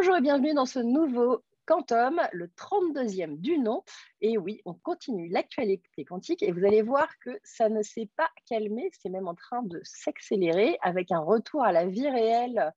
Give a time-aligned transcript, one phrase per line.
[0.00, 3.84] Bonjour et bienvenue dans ce nouveau Quantum, le 32e du nom.
[4.22, 8.30] Et oui, on continue l'actualité quantique et vous allez voir que ça ne s'est pas
[8.48, 12.72] calmé, c'est même en train de s'accélérer avec un retour à la vie réelle.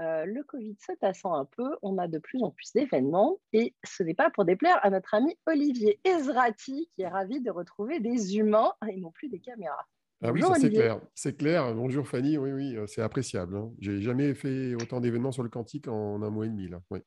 [0.00, 3.74] Euh, le Covid se tassant un peu, on a de plus en plus d'événements et
[3.84, 8.00] ce n'est pas pour déplaire à notre ami Olivier Ezrati qui est ravi de retrouver
[8.00, 9.86] des humains et non plus des caméras.
[10.24, 11.00] Ah oui, c'est clair.
[11.14, 11.74] C'est clair.
[11.74, 12.38] Bonjour Fanny.
[12.38, 13.56] Oui, oui, euh, c'est appréciable.
[13.56, 13.72] Hein.
[13.80, 16.68] J'ai jamais fait autant d'événements sur le quantique en un mois et demi.
[16.68, 16.80] Là.
[16.90, 17.00] Oui.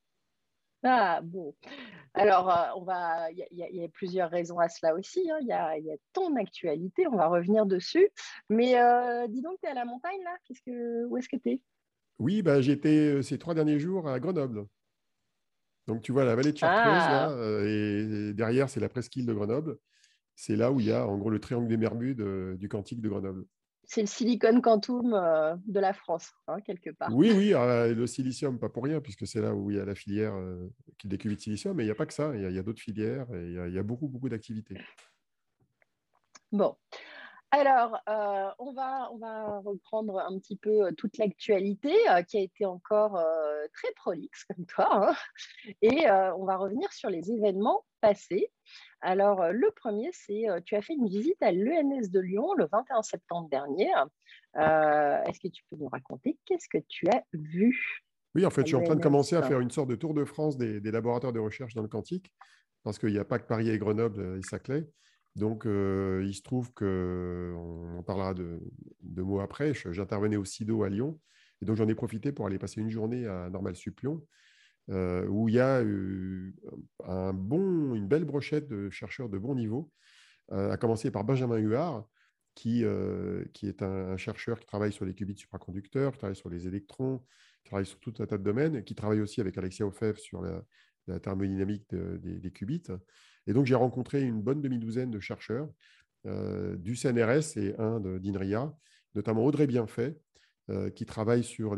[0.84, 1.56] Ah, bon.
[2.14, 3.32] Alors, euh, on va.
[3.32, 5.32] Il y, a plusieurs raisons à cela aussi.
[5.32, 5.38] Hein.
[5.42, 8.10] Il y, a, y, a, ton actualité, on va revenir dessus.
[8.50, 10.36] Mais euh, dis donc, tu es à la montagne là?
[10.46, 11.62] Qu'est-ce que, Où est-ce que tu es
[12.20, 14.66] Oui, bah, j'étais ces trois derniers jours à Grenoble.
[15.88, 17.64] Donc, tu vois la vallée de Chartreuse, là, ah.
[17.64, 19.78] et derrière, c'est la presqu'île de Grenoble.
[20.36, 22.22] C'est là où il y a, en gros, le triangle des Bermudes
[22.58, 23.46] du Quantique de Grenoble
[23.88, 27.14] c'est le silicone quantum euh, de la France, hein, quelque part.
[27.14, 29.86] Oui, oui, euh, le silicium, pas pour rien, puisque c'est là où il y a
[29.86, 32.42] la filière euh, qui décuve de silicium, mais il n'y a pas que ça, il
[32.42, 34.78] y a, d'autres filières et il y, a, beaucoup, beaucoup d'activités.
[36.52, 36.76] Bon.
[37.58, 37.98] Alors,
[38.60, 41.94] on, va, on va reprendre un petit peu toute l'actualité
[42.28, 43.18] qui a été encore
[43.74, 45.10] très prolixe comme toi.
[45.10, 45.16] Hein,
[45.82, 48.52] et on va revenir sur les événements passés.
[49.02, 52.54] Alors, euh, le premier, c'est euh, tu as fait une visite à l'ENS de Lyon
[52.58, 53.92] le 21 septembre dernier.
[54.58, 58.62] Euh, est-ce que tu peux nous raconter qu'est-ce que tu as vu Oui, en fait,
[58.62, 60.80] je suis en train de commencer à faire une sorte de tour de France des,
[60.92, 62.32] laboratoires de recherche dans le quantique,
[62.84, 64.88] parce qu'il n'y a pas que Paris et Grenoble et Saclay.
[65.36, 68.62] Donc, il se trouve que, on parlera de,
[69.18, 71.20] mots après, j'intervenais au CIDO à Lyon,
[71.62, 74.26] et donc j'en ai profité pour aller passer une journée à Normal Sup Lyon,
[74.90, 76.54] euh, où il y a une
[78.08, 79.92] belle brochette de chercheurs de bon niveau,
[80.52, 82.08] à commencer par Benjamin Huard,
[82.54, 82.86] qui,
[83.54, 87.20] qui est un, chercheur qui travaille sur les qubits supraconducteurs, qui travaille sur les électrons,
[87.64, 90.42] qui travaille sur tout un tas de domaines, qui travaille aussi avec Alexia Ofev sur
[90.42, 90.64] la,
[91.20, 92.84] thermodynamique des, qubits.
[93.48, 95.70] Et donc, j'ai rencontré une bonne demi-douzaine de chercheurs
[96.26, 98.74] du CNRS et un d'INRIA,
[99.14, 100.18] notamment Audrey Bienfait,
[100.72, 101.76] euh, qui travaille sur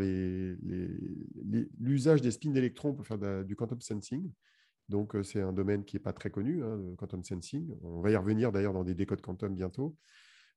[1.77, 4.31] l'usage des spins d'électrons pour faire du quantum sensing.
[4.87, 7.75] Donc, euh, c'est un domaine qui n'est pas très connu, hein, le quantum sensing.
[7.83, 9.97] On va y revenir d'ailleurs dans des décodes quantum bientôt.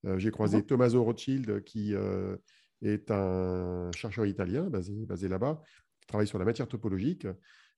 [0.06, 0.64] Euh, j'ai croisé.
[0.64, 1.92] Tommaso Rothschild, qui
[2.82, 5.60] est un chercheur italien basé, basé là-bas,
[6.00, 7.26] qui travaille sur la matière topologique.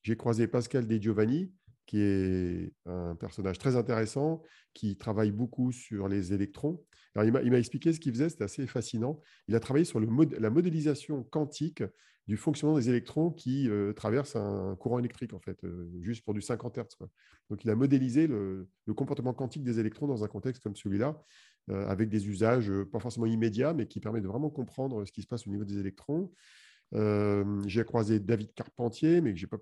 [0.03, 1.51] J'ai croisé Pascal De Giovanni,
[1.93, 4.43] qui est un personnage très intéressant,
[4.73, 6.83] qui travaille beaucoup sur les électrons.
[7.15, 9.21] Alors, il m'a expliqué ce qu'il faisait, c'était assez fascinant.
[9.47, 10.09] Il a travaillé sur le
[10.39, 11.83] la modélisation quantique
[12.29, 16.33] du fonctionnement des électrons qui euh, traversent un courant électrique, en fait, euh, juste pour
[16.33, 17.07] du 50 Hz.
[17.51, 21.23] Donc, il a modélisé le, comportement quantique des électrons dans un contexte comme celui-là,
[21.69, 25.21] euh, avec des usages pas forcément immédiats, mais qui permettent de vraiment comprendre ce qui
[25.21, 26.33] se passe au niveau des électrons.
[27.67, 29.59] j'ai croisé David Carpentier, mais que je n'ai pas,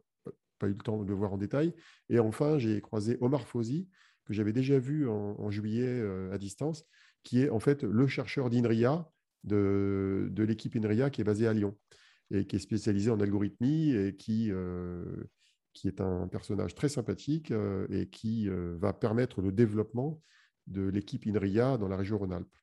[0.60, 1.74] pas, eu le temps de le voir en détail.
[2.08, 3.88] Et enfin, j'ai croisé Omar Fauzi,
[4.24, 6.00] que j'avais déjà vu en juillet
[6.30, 6.84] à distance,
[7.24, 9.10] qui est en fait le chercheur d'INRIA,
[9.44, 11.76] de, de l'équipe INRIA qui est basée à Lyon
[12.30, 15.04] et qui est spécialisé en algorithmie et qui, euh,
[15.72, 20.22] qui est un personnage très sympathique euh, et qui euh, va permettre le développement
[20.66, 22.56] de l'équipe INRIA dans la région Rhône-Alpes.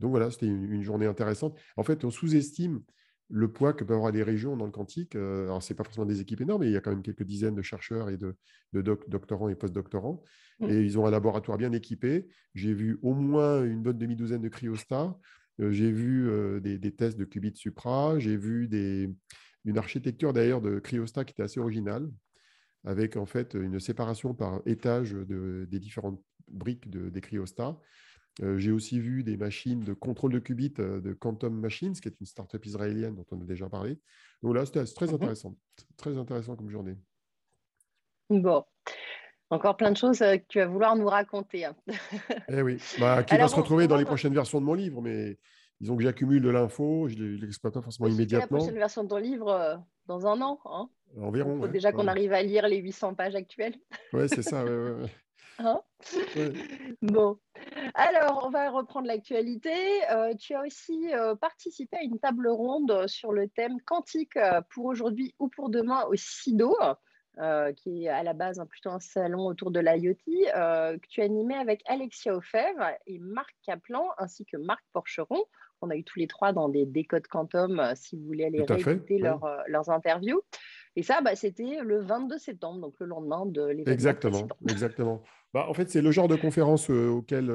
[0.00, 1.58] Donc voilà, c'était une, journée intéressante.
[1.76, 2.82] En fait, on sous-estime
[3.28, 5.16] le poids que peuvent avoir les régions dans le quantique.
[5.16, 7.22] Alors, ce n'est pas forcément des équipes énormes, mais il y a quand même quelques
[7.22, 8.36] dizaines de chercheurs et de,
[8.72, 10.22] de doctorants et post-doctorants.
[10.60, 10.68] Mmh.
[10.68, 12.26] Et ils ont un laboratoire bien équipé.
[12.54, 15.16] J'ai vu au moins une bonne demi-douzaine de cryostats.
[15.60, 18.18] Euh, j'ai vu euh, des, tests de qubits supra.
[18.18, 19.10] J'ai vu des,
[19.64, 22.10] une architecture d'ailleurs de cryostats qui était assez originale,
[22.84, 27.78] avec en fait une séparation par étage des différentes briques de, des cryostats.
[28.42, 32.18] Euh, j'ai aussi vu des machines de contrôle de qubits de Quantum Machines, qui est
[32.18, 33.98] une startup israélienne dont on a déjà parlé.
[34.42, 35.56] Donc là, c'était très mmh intéressant.
[35.96, 36.96] Très intéressant comme journée.
[38.30, 38.64] Bon.
[39.50, 41.66] Encore plein de choses euh, que tu vas vouloir nous raconter.
[41.66, 41.76] Hein.
[42.48, 45.38] eh oui, bah, qui va se retrouver dans les prochaines versions de mon livre, mais
[45.78, 48.56] disons que j'accumule de l'info, je ne l'exploite pas forcément immédiatement.
[48.56, 49.76] La prochaine version de ton livre euh,
[50.06, 50.58] dans un an.
[50.64, 50.88] Hein
[51.20, 51.56] Environ.
[51.56, 53.74] Il faut déjà qu'on arrive à lire les 800 pages actuelles.
[54.14, 54.64] oui, c'est ça.
[55.58, 55.82] Hein?
[57.02, 57.38] Bon,
[57.94, 59.72] alors on va reprendre l'actualité.
[60.10, 61.10] Euh, tu as aussi
[61.40, 64.38] participé à une table ronde sur le thème quantique
[64.70, 66.76] pour aujourd'hui ou pour demain au CIDO.
[67.38, 70.16] Euh, qui est à la base plutôt un salon autour de l'IoT,
[70.54, 75.42] euh, que tu as animé avec Alexia Ofèvre et Marc Kaplan, ainsi que Marc Porcheron.
[75.80, 78.62] On a eu tous les trois dans des décodes quantum, euh, si vous voulez aller
[78.62, 80.42] réécouter leurs interviews.
[80.94, 83.92] Et ça, bah, c'était le 22 septembre, donc le lendemain de l'événement.
[83.92, 85.22] Exactement, exactement.
[85.52, 87.50] Bah, En fait, c'est le genre de conférence auquel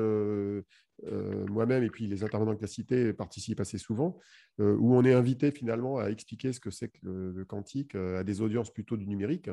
[1.49, 4.17] moi-même et puis les intervenants que tu as cités participent assez souvent,
[4.59, 8.41] où on est invité finalement à expliquer ce que c'est que le, quantique à des
[8.41, 9.49] audiences plutôt du numérique.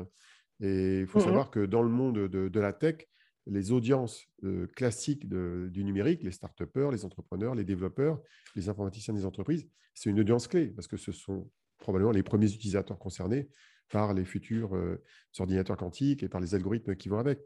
[0.61, 3.07] Et il faut mmh savoir que dans le monde de, la tech,
[3.45, 4.25] les audiences
[4.75, 6.59] classiques du numérique, les start
[6.91, 8.21] les entrepreneurs, les développeurs,
[8.55, 11.49] les informaticiens des entreprises, c'est une audience clé parce que ce sont
[11.79, 13.49] probablement les premiers utilisateurs concernés
[13.89, 14.71] par les futurs
[15.39, 17.39] ordinateurs quantiques et par les algorithmes qui vont avec.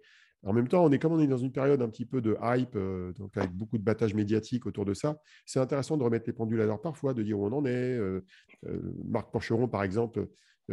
[0.44, 2.38] En même temps, on est comme on est dans une période un petit peu de
[2.42, 2.78] hype,
[3.18, 5.18] donc avec beaucoup de battage médiatique autour de ça.
[5.46, 8.00] C'est intéressant de remettre les pendules à l'heure parfois, de dire où on en est.
[9.04, 10.28] Marc Porcheron, par exemple,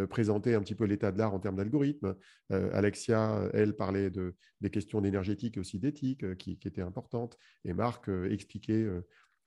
[0.09, 2.15] présentait un petit peu l'état de l'art en termes d'algorithmes.
[2.51, 7.37] Alexia, elle, parlait de, des questions d'énergétique et aussi d'éthique qui, étaient importantes.
[7.65, 8.87] Et Marc expliquait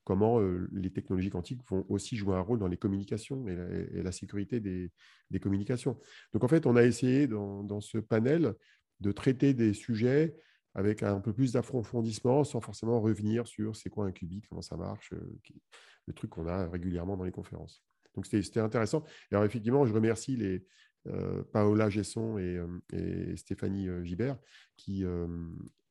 [0.09, 0.39] comment
[0.71, 4.91] les technologies quantiques vont aussi jouer un rôle dans les communications et la, sécurité des,
[5.39, 5.99] communications.
[6.33, 8.55] Donc en fait, on a essayé dans, ce panel
[8.99, 10.35] de traiter des sujets
[10.75, 14.77] avec un peu plus d'approfondissement sans forcément revenir sur c'est quoi un qubit, comment ça
[14.77, 15.13] marche,
[16.05, 17.83] le truc qu'on a régulièrement dans les conférences.
[18.15, 19.03] Donc c'était intéressant.
[19.31, 20.65] Et alors effectivement, je remercie les,
[21.53, 24.37] Paola Gesson et, Stéphanie Gibert
[24.77, 25.05] qui,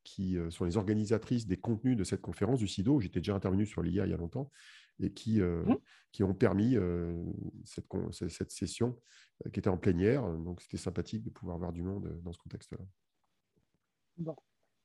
[0.09, 2.99] qui euh, sont les organisatrices des contenus de cette conférence du CIDO.
[2.99, 4.51] J'étais déjà intervenu sur l'IA il y a longtemps
[5.01, 5.77] et qui, euh, mmh.
[6.13, 7.13] qui ont permis euh,
[7.65, 7.87] cette,
[8.31, 8.99] cette, session
[9.53, 10.23] qui était en plénière.
[10.23, 12.79] Donc, c'était sympathique de pouvoir voir du monde dans ce contexte-là.
[14.17, 14.37] Bon.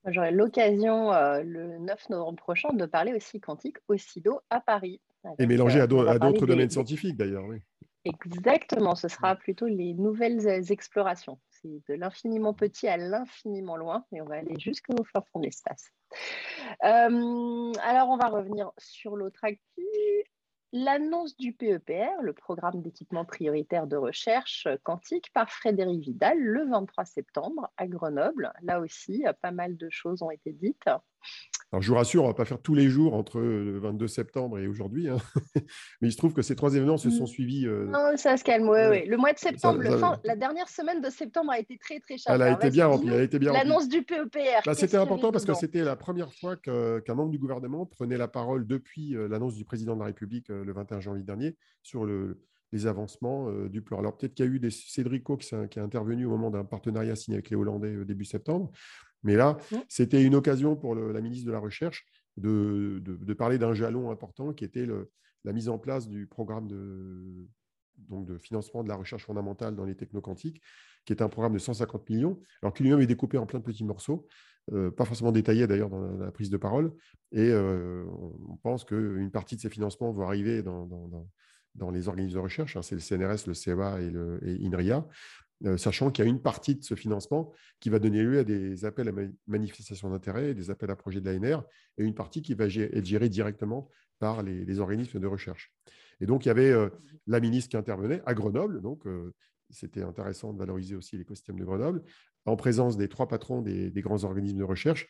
[0.05, 1.11] J'aurai l'occasion
[1.43, 4.99] le 9 novembre prochain de parler aussi quantique au CIDO à Paris.
[5.39, 7.45] et mélangé à d'autres domaines scientifiques d'ailleurs.
[7.45, 7.61] Oui.
[8.05, 14.25] Exactement, ce sera plutôt les nouvelles explorations de l'infiniment petit à l'infiniment loin, et on
[14.25, 15.89] va aller jusqu'au fin fond de l'espace.
[16.83, 19.85] Euh, alors, on va revenir sur l'autre actu.
[20.75, 27.05] L'annonce du PEPR, le programme d'équipement prioritaire de recherche quantique, par Frédéric Vidal le 23
[27.05, 28.51] septembre à Grenoble.
[28.63, 30.89] Là aussi, pas mal de choses ont été dites.
[31.73, 34.07] Alors, je vous rassure, on ne va pas faire tous les jours entre le 22
[34.07, 35.17] septembre et aujourd'hui, hein.
[36.01, 37.27] mais il se trouve que ces trois événements se sont mmh.
[37.27, 37.65] suivis.
[37.65, 39.07] Euh, non, ça se calme, oui, oui.
[39.07, 39.81] Le mois de septembre,
[40.23, 42.43] la dernière semaine de septembre a été très, très chargée.
[42.43, 43.09] Elle a été bien remplie.
[43.39, 44.61] L'annonce du PEPR.
[44.67, 48.27] Bah, c'était important parce que c'était la première fois qu'un membre du gouvernement prenait la
[48.27, 52.05] parole depuis euh, l'annonce du président de la République euh, le 21 janvier dernier sur
[52.05, 53.99] le, les avancements du plan.
[53.99, 56.65] Alors peut-être qu'il y a eu des Cédrico qui, qui, a intervenu au moment d'un
[56.65, 58.71] partenariat signé avec les Hollandais début septembre.
[59.23, 59.75] Mais là, mmh.
[59.87, 62.05] c'était une occasion pour la ministre de la Recherche
[62.37, 64.87] de, parler d'un jalon important qui était
[65.43, 67.47] la mise en place du programme de,
[67.97, 70.61] donc de financement de la recherche fondamentale dans les technoquantiques,
[71.05, 73.63] qui est un programme de 150 millions, alors qui lui-même est découpé en plein de
[73.63, 74.27] petits morceaux,
[74.71, 76.93] euh, pas forcément détaillés d'ailleurs dans la, prise de parole.
[77.31, 78.05] Et euh,
[78.47, 80.87] on pense qu'une partie de ces financements vont arriver dans,
[81.75, 85.05] dans, les organismes de recherche, hein, c'est le CNRS, le CEA et, le, INRIA,
[85.65, 88.43] euh, sachant qu'il y a une partie de ce financement qui va donner lieu à
[88.43, 89.11] des appels à
[89.47, 91.63] manifestation d'intérêt, des appels à projets de l'ANR,
[91.97, 93.89] et une partie qui va être gérée directement
[94.19, 95.73] par les, organismes de recherche.
[96.21, 96.73] Et donc, il y avait
[97.27, 99.03] la ministre qui intervenait à Grenoble, donc
[99.73, 102.03] c'était intéressant de valoriser aussi l'écosystème de Grenoble,
[102.45, 105.07] en présence des trois patrons des, grands organismes de recherche,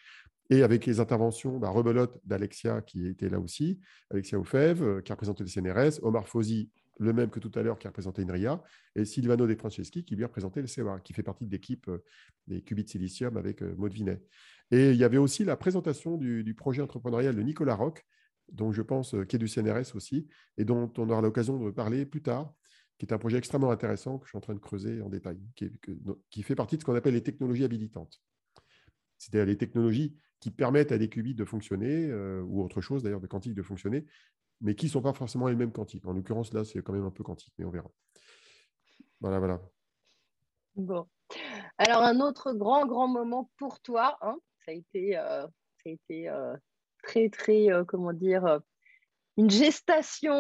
[0.50, 3.80] et avec les interventions bah, rebelote d'Alexia qui était là aussi,
[4.10, 6.70] Alexia Ofev, qui a représenté le CNRS, Omar Fauzi
[7.00, 8.62] le même que tout à l'heure qui a représenté INRIA,
[8.96, 11.88] et Silvano De Franceschi qui lui a représenté le CEA, qui fait partie de l'équipe
[11.88, 12.04] euh,
[12.48, 14.22] des qubits silicium avec euh, Maud Vinet.
[14.72, 18.06] Et il y avait aussi la présentation du, projet entrepreneurial de Nicolas Roch,
[18.52, 20.28] dont je pense euh, qui est du CNRS aussi,
[20.58, 22.54] et dont on aura l'occasion de parler plus tard,
[22.98, 25.40] qui est un projet extrêmement intéressant que je suis en train de creuser en détail,
[25.56, 28.22] qui, fait partie de ce qu'on appelle les technologies habilitantes.
[29.18, 33.28] C'est-à-dire les technologies qui permettent à des qubits de fonctionner, ou autre chose d'ailleurs de
[33.28, 34.06] quantique de fonctionner,
[34.62, 36.06] mais qui ne sont pas forcément les mêmes quantiques.
[36.06, 37.90] En l'occurrence, là, c'est quand même un peu quantique, mais on verra.
[39.20, 39.62] Voilà, voilà.
[40.76, 41.08] Bon.
[41.78, 45.90] Alors, un autre grand, grand moment pour toi, hein, ça a été, euh, ça a
[45.90, 46.56] été euh,
[47.04, 48.60] très, très, euh, comment dire,
[49.38, 50.34] une gestation,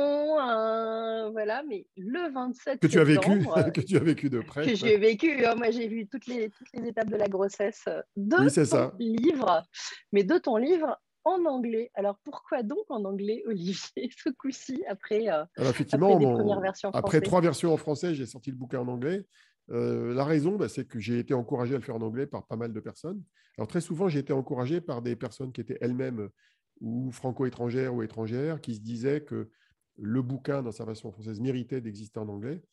[1.31, 3.29] voilà, mais le 27 que tu as vécu,
[3.73, 4.65] que tu as vécu de près.
[4.65, 7.85] Que j'ai vécu, hein, moi j'ai vu toutes les, toutes les étapes de la grossesse
[8.15, 8.93] de ton ça.
[8.99, 9.63] livre,
[10.11, 11.91] mais de ton livre en anglais.
[11.93, 13.79] Alors pourquoi donc en anglais, Olivier,
[14.23, 18.57] ce coup-ci, après, euh, effectivement, après, versions après trois versions en français, j'ai sorti le
[18.57, 19.25] bouquin en anglais.
[19.71, 22.45] Euh, la raison, bah, c'est que j'ai été encouragé à le faire en anglais par
[22.45, 23.21] pas mal de personnes.
[23.57, 26.33] Alors très souvent, j'ai été encouragé par des personnes qui étaient elles-mêmes euh,
[26.81, 29.49] ou franco-étrangères ou étrangères, qui se disaient que
[29.97, 32.63] le bouquin dans sa version française méritait d'exister en anglais.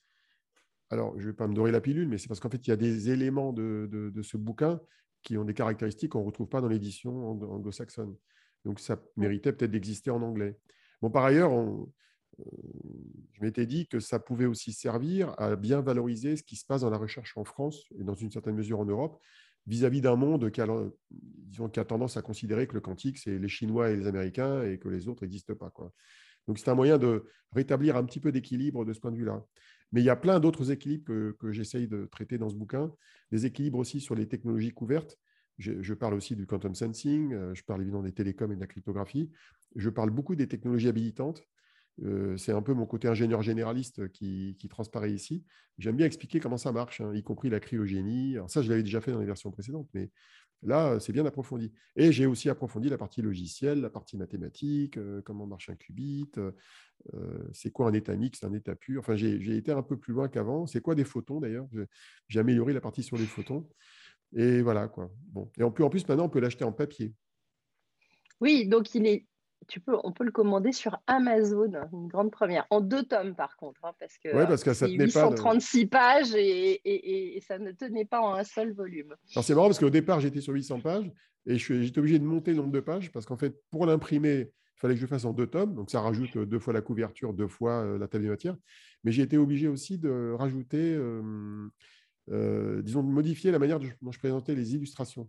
[0.91, 2.71] Alors, je ne vais pas me dorer la pilule, mais c'est parce qu'en fait, il
[2.71, 4.81] y a des éléments de, ce bouquin
[5.23, 8.17] qui ont des caractéristiques qu'on ne retrouve pas dans l'édition anglo-saxonne.
[8.65, 10.59] Donc, ça méritait peut-être d'exister en anglais.
[11.01, 11.87] Bon, par ailleurs, euh,
[13.33, 16.83] je m'étais dit que ça pouvait aussi servir à bien valoriser ce qui se passe
[16.83, 19.21] dans la recherche en France et dans une certaine mesure en Europe,
[19.67, 23.97] vis-à-vis d'un monde qui a, tendance à considérer que le quantique, c'est les Chinois et
[23.97, 25.71] les Américains et que les autres n'existent pas.
[25.71, 25.93] Quoi.
[26.47, 29.45] Donc, c'est un moyen de rétablir un petit peu d'équilibre de ce point de vue-là.
[29.93, 32.93] Mais il y a plein d'autres équilibres que, que j'essaye de traiter dans ce bouquin,
[33.33, 35.19] des équilibres aussi sur les technologies couvertes.
[35.59, 38.61] Je, je, parle aussi du quantum sensing, euh, je parle évidemment des télécoms et de
[38.61, 39.31] la cryptographie.
[39.77, 41.43] Je parle beaucoup des technologies habilitantes.
[42.03, 45.45] Euh, c'est un peu mon côté ingénieur généraliste qui, qui transparaît ici.
[45.79, 48.37] J'aime bien expliquer comment ça marche, hein, y compris la cryogénie.
[48.49, 50.11] Ça, je l'avais déjà fait dans les versions précédentes, mais
[50.63, 51.73] Là, c'est bien approfondi.
[51.97, 56.31] Et j'ai aussi approfondi la partie logicielle, la partie mathématique, euh, comment marche un qubit,
[56.37, 56.53] euh,
[57.53, 59.01] c'est quoi un état mixte, un état pur.
[59.01, 60.67] Enfin, j'ai été un peu plus loin qu'avant.
[60.67, 61.67] C'est quoi des photons d'ailleurs?
[62.29, 63.67] J'ai amélioré la partie sur les photons.
[64.35, 65.11] Et voilà quoi.
[65.29, 65.51] Bon.
[65.59, 67.15] Et en plus, en plus maintenant, on peut l'acheter en papier.
[68.41, 69.27] Oui, donc il est
[69.69, 73.57] tu peux, on peut le commander sur Amazon, une grande première, en deux tomes par
[73.57, 77.73] contre, hein, parce que, ouais, parce que ça tenait 836 pages et, et, ça ne
[77.73, 79.15] tenait pas en un seul volume.
[79.35, 81.11] Alors c'est marrant parce qu'au départ j'étais sur 800 pages
[81.47, 84.81] et j'étais obligé de monter le nombre de pages parce qu'en fait pour l'imprimer il
[84.81, 87.49] fallait que je fasse en deux tomes, donc ça rajoute deux fois la couverture, deux
[87.49, 88.57] fois euh, la table de matière,
[89.05, 91.69] mais j'ai été obligé aussi de rajouter, euh,
[92.31, 95.29] euh, disons de modifier la manière dont je présentais les illustrations.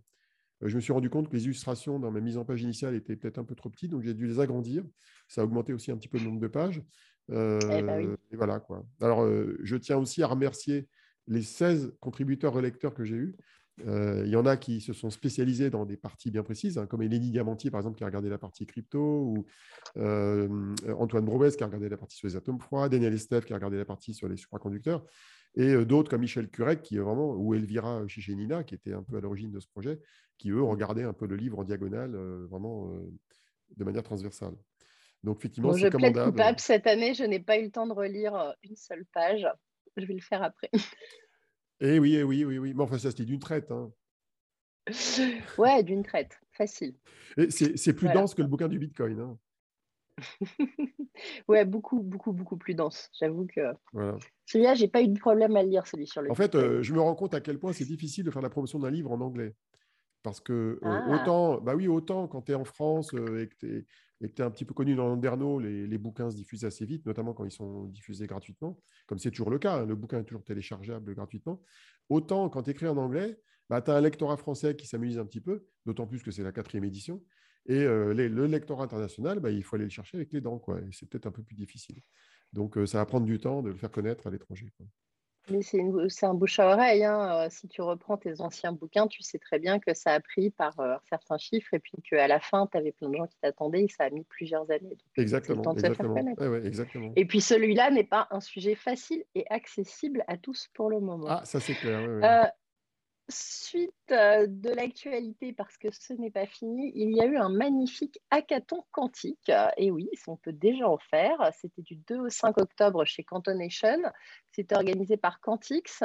[0.62, 2.94] Euh, je me suis rendu compte que les illustrations dans ma mise en page initiale
[2.94, 4.84] étaient peut-être un peu trop petites, donc j'ai dû les agrandir.
[5.28, 6.82] Ça a augmenté aussi un petit peu le nombre de pages.
[7.30, 8.84] Euh, eh ben et voilà quoi.
[9.00, 10.88] Alors, euh, je tiens aussi à remercier
[11.28, 13.36] les 16 contributeurs relecteurs que j'ai eus.
[13.84, 17.02] Il y en a qui se sont spécialisés dans des parties bien précises, hein, comme
[17.02, 19.46] Eleni Diamantier, par exemple, qui a regardé la partie crypto, ou
[19.96, 23.56] Antoine Brobès, qui a regardé la partie sur les atomes froids, Daniel Estève, qui a
[23.56, 25.04] regardé la partie sur les supraconducteurs
[25.54, 29.02] et euh, d'autres comme Michel Curec, qui est vraiment, ou Elvira Chichenina, qui était un
[29.02, 30.00] peu à l'origine de ce projet,
[30.38, 33.12] qui eux regardaient un peu le livre en diagonale, euh, vraiment euh,
[33.76, 34.54] de manière transversale.
[35.22, 36.32] Donc effectivement, c'est commandable.
[36.32, 36.58] Coupable.
[36.58, 39.46] Cette année, je n'ai pas eu le temps de relire une seule page.
[39.96, 40.70] Je vais le faire après.
[41.84, 42.74] Eh oui, eh oui, oui, oui.
[42.74, 43.72] Mais enfin, ça, c'était d'une traite.
[43.72, 43.92] Hein.
[45.58, 46.38] Ouais, d'une traite.
[46.52, 46.94] Facile.
[47.48, 49.18] C'est plus dense que le bouquin du Bitcoin.
[49.18, 49.36] Hein.
[51.48, 53.08] ouais, beaucoup, beaucoup, beaucoup plus dense.
[53.18, 53.60] J'avoue que
[54.46, 56.30] celui-là, j'ai pas eu de problème à le lire, celui sur le.
[56.30, 58.50] En fait, euh, je me rends compte à quel point c'est difficile de faire la
[58.50, 59.54] promotion d'un livre en anglais.
[60.22, 61.08] Parce que euh, ah.
[61.10, 63.86] autant, bah oui, autant quand tu es en France euh, et que tu
[64.22, 67.34] es, un petit peu connu dans l'Anderno, les, les, bouquins se diffusent assez vite, notamment
[67.34, 70.44] quand ils sont diffusés gratuitement, comme c'est toujours le cas, hein, le bouquin est toujours
[70.44, 71.60] téléchargeable gratuitement.
[72.08, 75.26] Autant quand tu écris en anglais, bah, tu as un lectorat français qui s'amuse un
[75.26, 77.20] petit peu, d'autant plus que c'est la quatrième édition.
[77.66, 80.58] Et le lectorat international, bah, il faut aller le chercher avec les dents.
[80.58, 80.80] Quoi.
[80.80, 82.00] Et c'est peut-être un peu plus difficile.
[82.52, 84.68] Donc, ça va prendre du temps de le faire connaître à l'étranger.
[85.50, 87.04] Mais c'est, un bouche à oreille.
[87.04, 87.48] Hein.
[87.50, 90.74] Si tu reprends tes anciens bouquins, tu sais très bien que ça a pris par
[91.08, 93.88] certains chiffres et puis qu'à la fin, tu avais plein de gens qui t'attendaient et
[93.88, 94.96] ça a mis plusieurs années.
[95.16, 95.74] exactement.
[96.64, 97.12] exactement.
[97.16, 101.26] Et puis celui-là n'est pas un sujet facile et accessible à tous pour le moment.
[101.28, 102.52] Ah, ça c'est clair
[103.28, 107.48] suite euh, de l'actualité, parce que ce n'est pas fini, il y a eu un
[107.48, 109.50] magnifique hackathon quantique.
[109.76, 111.50] Et oui, on peut déjà en faire.
[111.60, 113.98] C'était du 2 au 5 octobre chez Cantonation.
[114.52, 116.02] C'était organisé par Quantix,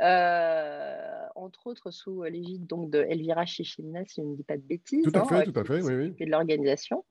[0.00, 4.62] euh, entre autres sous l'égide donc de Elvira Chichina, si je ne dis pas de
[4.62, 5.04] bêtises.
[5.04, 6.26] Tout à fait, hein, tout à fait, oui, oui.
[6.26, 7.04] de l'organisation.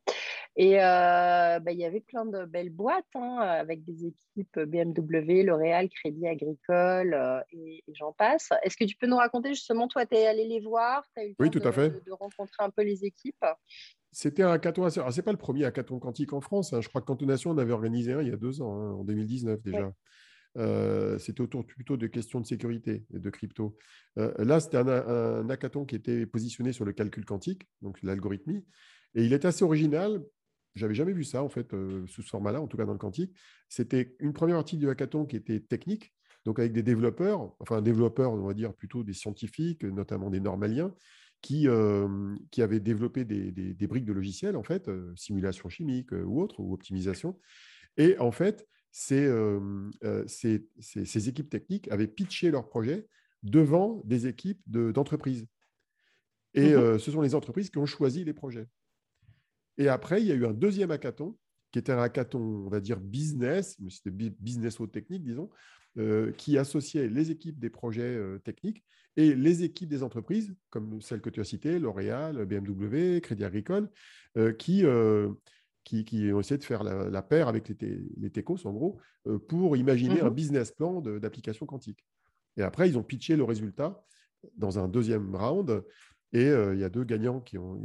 [0.55, 5.43] Et euh, bah, il y avait plein de belles boîtes hein, avec des équipes BMW,
[5.43, 8.49] L'Oréal, Crédit Agricole et, et j'en passe.
[8.63, 11.25] Est-ce que tu peux nous raconter justement, toi, tu es allé les voir, tu as
[11.25, 11.89] eu le oui, temps tout à fait.
[11.89, 13.45] de, rencontrer un peu les équipes.
[14.11, 14.89] C'était un hackathon.
[14.89, 16.73] Ce n'est pas le premier hackathon quantique en France.
[16.73, 16.81] Hein.
[16.81, 19.03] Je crois que Cantonation en avait organisé un il y a deux ans, hein, en
[19.03, 19.93] 2019 déjà.
[20.57, 23.77] Euh, c'était autour plutôt de questions de sécurité et de crypto.
[24.17, 28.65] Euh, là, c'était un, un, hackathon qui était positionné sur le calcul quantique, donc l'algorithmie.
[29.15, 30.21] Et il est assez original.
[30.75, 32.97] J'avais jamais vu ça, en fait, euh, sous ce format-là, en tout cas dans le
[32.97, 33.33] quantique.
[33.69, 36.13] C'était une première partie du hackathon qui était technique,
[36.45, 40.93] donc avec des développeurs, enfin développeurs, on va dire plutôt des scientifiques, notamment des normaliens,
[41.41, 46.13] qui, euh, qui avaient développé des, des, briques de logiciels, en fait, euh, simulation chimique
[46.13, 47.39] euh, ou autre, ou optimisation.
[47.97, 49.29] Et en fait, ces,
[50.27, 53.07] ces, ces, équipes techniques avaient pitché leur projet
[53.41, 55.47] devant des équipes d'entreprises.
[56.53, 58.67] et mmh ce sont les entreprises qui ont choisi les projets.
[59.77, 61.37] Et après, il y a eu un deuxième hackathon,
[61.71, 65.49] qui était un hackathon, on va dire business, c'était business ou technique, disons,
[65.97, 68.81] euh, qui associait les équipes des projets euh, techniques
[69.17, 73.89] et les équipes des entreprises, comme celles que tu as citées, L'Oréal, BMW, Crédit Agricole,
[74.37, 74.85] euh, qui,
[75.83, 79.01] qui, ont essayé de faire la, paire avec les, les TECOS, en gros,
[79.49, 80.33] pour imaginer un mhm.
[80.33, 82.05] business plan d'application quantique.
[82.55, 84.01] Et après, ils ont pitché le résultat
[84.55, 85.83] dans un deuxième round.
[86.31, 87.81] Et il y a deux gagnants qui ont,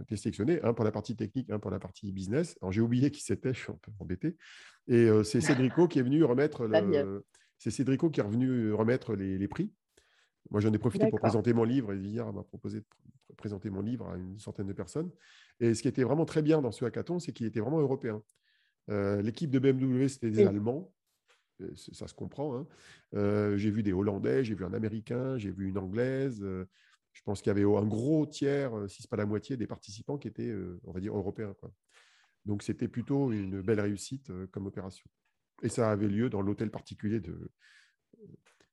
[0.00, 2.56] été sélectionnés, un pour la partie technique, un pour la partie business.
[2.62, 4.38] Alors j'ai oublié qui c'était, je suis un peu embêté.
[4.88, 7.22] Et c'est Cédrico qui est venu remettre le,
[7.60, 9.70] c'est Cédrico qui est revenu remettre les, prix.
[10.50, 12.86] Moi, j'en ai profité pour présenter mon livre et hier m'a proposé de
[13.36, 15.10] présenter mon livre à une centaine de personnes.
[15.60, 18.22] Et ce qui était vraiment très bien dans ce hackathon, c'est qu'il était vraiment européen.
[18.88, 20.90] Euh, l'équipe de BMW, c'était des Allemands.
[21.60, 22.56] Euh, ça se comprend.
[22.56, 22.66] Hein.
[23.14, 26.42] Euh, j'ai vu des Hollandais, j'ai vu un Américain, j'ai vu une Anglaise.
[26.42, 29.66] je pense qu'il y avait un gros tiers, si ce n'est pas la moitié, des
[29.66, 31.54] participants qui étaient, on va dire, européens.
[31.60, 31.70] Quoi.
[32.46, 35.04] Donc, c'était plutôt une belle réussite comme opération.
[35.62, 37.50] Et ça avait lieu dans l'hôtel particulier de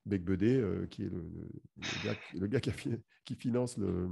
[0.06, 1.12] Becbedé, qui est
[2.34, 4.10] le, gars, qui, finance le,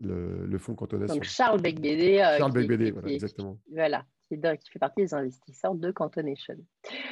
[0.00, 1.06] le, fonds cantonais.
[1.06, 2.18] Donc, Charles Becbédé.
[2.38, 3.58] Charles Becbédé, voilà, exactement.
[3.70, 6.56] Voilà qui, fait partie des investisseurs de Cantonation.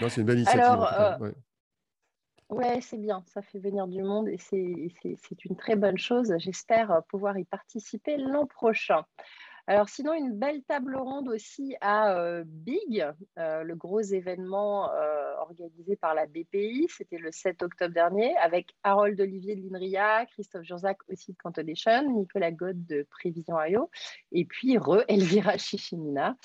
[0.01, 0.61] C'est une belle initiative.
[0.61, 1.31] Alors, euh,
[2.51, 2.81] ouais.
[2.81, 6.35] c'est bien, ça fait venir du monde et c'est une très bonne chose.
[6.39, 9.05] J'espère pouvoir y participer l'an prochain.
[9.67, 13.07] Alors sinon, une belle table ronde aussi à euh, Big,
[13.39, 16.87] euh, le gros événement euh, organisé par la BPI.
[16.91, 22.15] C'était le 7 octobre dernier avec Harold Olivier de l'INRIA, Christophe Jurzac aussi de Cantonation,
[22.15, 23.91] Nicolas God de Prévision IO
[24.33, 26.37] et puis Re Elvira Chichimina,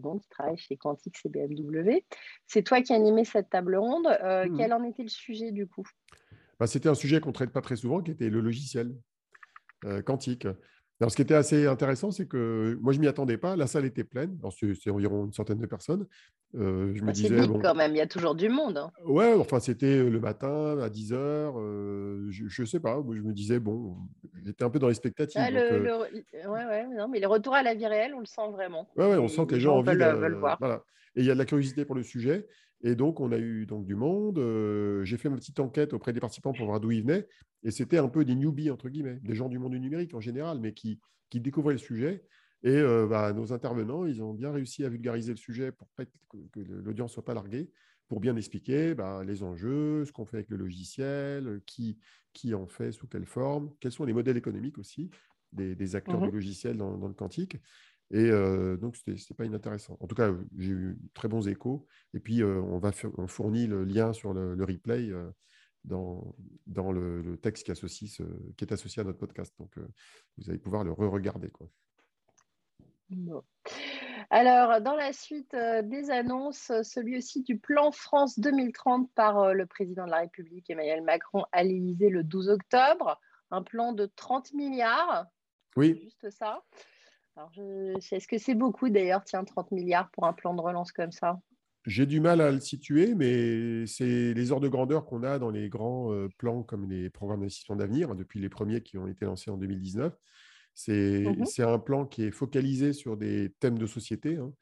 [0.00, 2.04] donc qui travaille chez Quantix et BMW.
[2.46, 4.06] C'est toi qui as animé cette table ronde.
[4.06, 4.58] Mmh.
[4.58, 5.86] Quel en était le sujet du coup?
[6.60, 8.94] Bah, C'était un sujet qu'on ne traite pas très souvent, qui était le logiciel
[10.04, 10.46] quantique.
[11.02, 13.56] Alors, ce qui était assez intéressant, c'est que moi, je ne m'y attendais pas.
[13.56, 14.38] La salle était pleine.
[14.76, 16.06] C'est environ une centaine de personnes.
[16.54, 17.44] Euh, je me bah, disais.
[17.48, 18.78] Bon, quand même, il y a toujours du monde.
[18.78, 18.92] Hein.
[19.04, 21.16] Ouais, enfin, c'était le matin à 10 h.
[21.16, 23.02] Euh, je ne sais pas.
[23.04, 23.96] Je me disais, bon,
[24.44, 25.42] j'étais un peu dans les spectatives.
[25.44, 26.06] Ah, euh
[26.46, 28.88] ouais, ouais, non, mais le retour à la vie réelle, on le sent vraiment.
[28.96, 30.56] Ouais, ouais on sent que les gens, veulent, veulent voir.
[30.60, 30.84] Voilà.
[31.16, 32.46] Et il y a de la curiosité pour le sujet.
[32.82, 34.38] Et donc, on a eu donc, du monde.
[34.38, 37.26] Euh, j'ai fait ma petite enquête auprès des participants pour voir d'où ils venaient.
[37.62, 40.20] Et c'était un peu des newbies, entre guillemets, des gens du monde du numérique en
[40.20, 42.24] général, mais qui, qui découvraient le sujet.
[42.64, 46.04] Et euh, bah, nos intervenants, ils ont bien réussi à vulgariser le sujet pour que,
[46.52, 47.70] que l'audience ne soit pas larguée,
[48.08, 51.98] pour bien expliquer bah, les enjeux, ce qu'on fait avec le logiciel, qui,
[52.32, 55.10] qui en fait, sous quelle forme, quels sont les modèles économiques aussi
[55.52, 57.58] des, acteurs mmh du logiciel dans, dans, le quantique.
[58.12, 59.96] Et euh, donc, ce n'était pas inintéressant.
[60.00, 61.86] En tout cas, j'ai eu très bons échos.
[62.12, 65.30] Et puis, euh, on, va on fournit le lien sur le, replay euh,
[65.84, 68.20] dans, dans le, texte qui, associe
[68.58, 69.54] qui est associé à notre podcast.
[69.58, 69.78] Donc,
[70.36, 71.50] vous allez pouvoir le re-regarder.
[74.28, 80.04] Alors, dans la suite des annonces, celui aussi du plan France 2030 par le président
[80.04, 83.18] de la République, Emmanuel Macron, à l'Élysée le 12 octobre.
[83.50, 85.26] Un plan de 30 milliards.
[85.76, 85.98] Oui.
[86.02, 86.62] Juste ça.
[88.10, 91.40] Est-ce que c'est beaucoup d'ailleurs, tiens, 30 milliards pour un plan de relance comme ça?
[91.84, 95.50] J'ai du mal à le situer, mais c'est les ordres de grandeur qu'on a dans
[95.50, 99.08] les grands euh, plans comme les programmes d'investissement d'avenir, hein, depuis les premiers qui ont
[99.08, 100.12] été lancés en 2019.
[100.12, 104.36] Mmh c'est un plan qui est focalisé sur des thèmes de société.
[104.36, 104.52] Hein.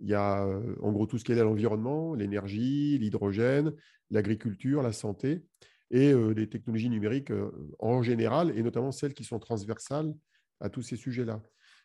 [0.00, 3.72] Il y a euh, en gros tout ce qui est l'environnement, l'énergie, l'hydrogène,
[4.10, 5.44] l'agriculture, la santé
[5.90, 7.32] et euh, les technologies numériques
[7.78, 10.14] en général, et notamment celles qui sont transversales
[10.60, 11.42] à tous ces sujets-là.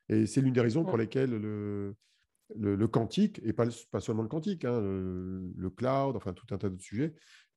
[0.10, 1.96] Et c'est l'une des raisons pour lesquelles le,
[2.56, 6.70] le, quantique, et pas, pas, seulement le quantique, hein, le, cloud, enfin tout un tas
[6.70, 7.14] de sujets,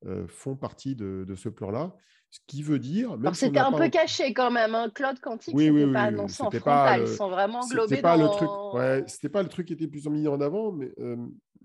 [0.06, 1.94] euh, font partie de, de ce plan-là.
[2.30, 3.16] Ce qui veut dire.
[3.32, 6.50] c'était un peu caché quand même, un hein, cloud quantique, oui, oui, pas annoncé en
[6.50, 9.86] frontal, ils sont vraiment englobés pas Le truc, ouais, c'était pas le truc qui était
[9.86, 11.16] plus mis en avant, mais, euh,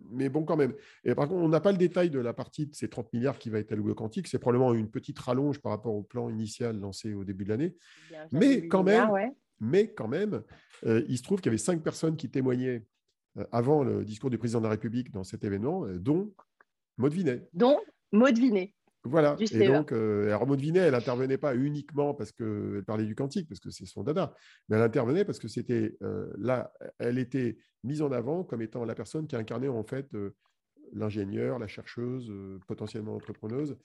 [0.10, 0.74] mais bon quand même.
[1.04, 3.39] Et par contre, on n'a pas le détail de la partie de ces 30 milliards
[3.39, 4.28] qui va être allouée au quantique.
[4.28, 7.76] C'est probablement une petite rallonge par rapport au plan initial lancé au début de l'année.
[8.32, 9.10] Mais quand même,
[9.60, 10.44] mais quand même,
[10.86, 12.86] euh, il se trouve qu'il y avait cinq personnes qui témoignaient
[13.38, 16.34] euh, avant le discours du président de la République dans cet événement, euh, dont
[16.98, 17.48] Maud Vinet.
[17.54, 17.80] Dont
[18.12, 18.74] Maud Vinet.
[19.06, 19.36] Voilà.
[19.39, 23.60] Et donc, alors Maud Vinet, elle n'intervenait pas uniquement parce qu'elle parlait du quantique, parce
[23.60, 24.34] que c'est son dada,
[24.70, 25.98] mais elle intervenait parce que c'était
[26.38, 30.08] là, elle était mise en avant comme étant la personne qui incarnait en fait
[30.94, 32.32] l'ingénieur, la chercheuse,
[32.66, 33.76] potentiellement entrepreneuse,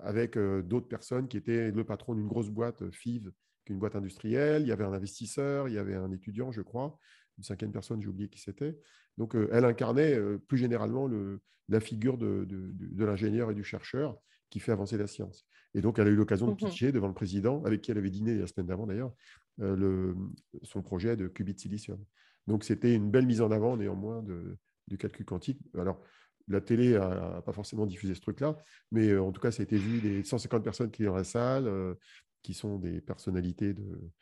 [0.00, 3.30] avec d'autres personnes qui étaient le patron d'une grosse boîte, FIV,
[3.70, 6.98] une boîte industrielle, il y avait un investisseur, il y avait un étudiant, je crois,
[7.38, 8.78] une cinquième personne, j'ai oublié qui c'était.
[9.18, 13.64] Donc, euh, elle incarnait euh, plus généralement le, la figure de, de, l'ingénieur et du
[13.64, 14.16] chercheur
[14.50, 15.46] qui fait avancer la science.
[15.74, 17.98] Et donc, elle a eu l'occasion de mmh pitcher devant le président, avec qui elle
[17.98, 19.12] avait dîné la semaine d'avant d'ailleurs,
[19.60, 20.14] euh,
[20.62, 21.98] son projet de qubit silicium.
[22.46, 25.60] Donc, c'était une belle mise en avant néanmoins de, du calcul quantique.
[25.76, 26.00] Alors,
[26.46, 28.58] la télé n'a pas forcément diffusé ce truc-là,
[28.92, 31.24] mais en tout cas, ça a été vu des 150 personnes qui étaient dans la
[31.24, 31.96] salle,
[32.44, 34.12] qui sont des personnalités de,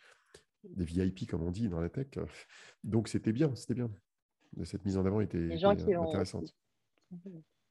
[0.65, 2.07] des VIP, comme on dit dans la tech.
[2.85, 3.91] Donc, c'était bien, c'était bien.
[4.65, 6.55] Cette mise en avant était, intéressante.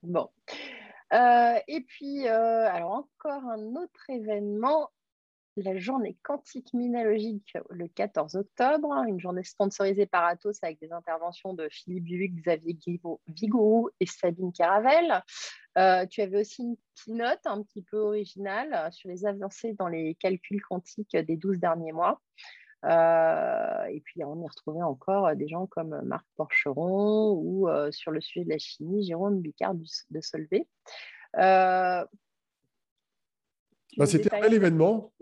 [0.04, 0.30] Bon.
[1.14, 4.90] Euh, et puis, euh, alors encore un autre événement,
[5.62, 11.54] la journée quantique minalogique le 14 octobre, une journée sponsorisée par Atos avec des interventions
[11.54, 12.78] de Philippe Buick, Xavier
[13.28, 15.22] Vigourou et Sabine Caravel.
[15.78, 20.16] Euh, tu avais aussi une keynote un petit peu originale sur les avancées dans les
[20.16, 22.20] calculs quantiques des 12 derniers mois.
[22.84, 28.12] Euh, et puis, on y retrouvait encore des gens comme Marc Porcheron ou euh, sur
[28.12, 30.68] le sujet de la chimie, Jérôme Bicard de Solvay.
[33.98, 35.14] Bah, c'était un bel événement.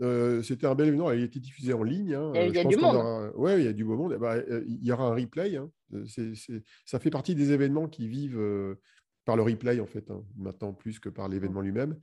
[0.42, 1.10] c'était un bel événement.
[1.12, 2.14] Il a été diffusé en ligne.
[2.14, 2.32] Hein.
[2.34, 3.32] Il y a.
[3.36, 4.16] Oui, il y a du beau monde.
[4.16, 5.56] Bah, il y aura un replay.
[5.56, 5.70] Hein.
[6.84, 8.40] Ça fait partie des événements qui vivent
[9.24, 11.96] par le replay, en fait, hein, maintenant plus que par l'événement lui-même.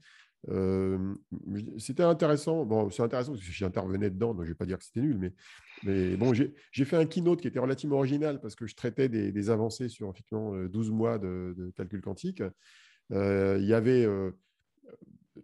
[0.48, 1.14] Euh,
[1.78, 2.64] c'était intéressant.
[2.64, 5.00] Bon, c'est intéressant parce que j'intervenais dedans, donc je ne vais pas dire que c'était
[5.00, 5.32] nul, mais,
[5.84, 9.50] mais bon, j'ai fait un keynote qui était relativement original parce que je traitais des,
[9.50, 12.42] avancées sur effectivement 12 mois de, calcul quantique.
[13.12, 14.30] Euh, il y avait euh,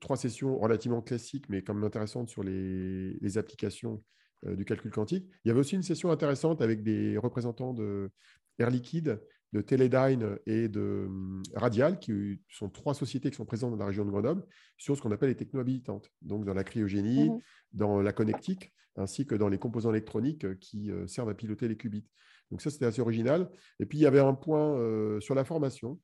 [0.01, 4.03] trois sessions relativement classiques, mais quand même intéressantes sur les, les applications
[4.47, 5.27] du calcul quantique.
[5.45, 8.11] Il y avait aussi une session intéressante avec des représentants de
[8.59, 9.21] Air Liquide
[9.55, 13.87] de Teledyne et de hum, Radial, qui sont trois sociétés qui sont présentes dans la
[13.87, 14.45] région de Grenoble,
[14.77, 17.39] sur ce qu'on appelle les techno-habilitantes, donc dans la cryogénie, mmh
[17.73, 21.67] dans la connectique, ainsi que dans les composants électroniques euh, qui euh, servent à piloter
[21.67, 22.07] les qubits.
[22.53, 23.51] Donc ça, c'était assez original.
[23.81, 25.99] Et puis, il y avait un point euh, sur la formation.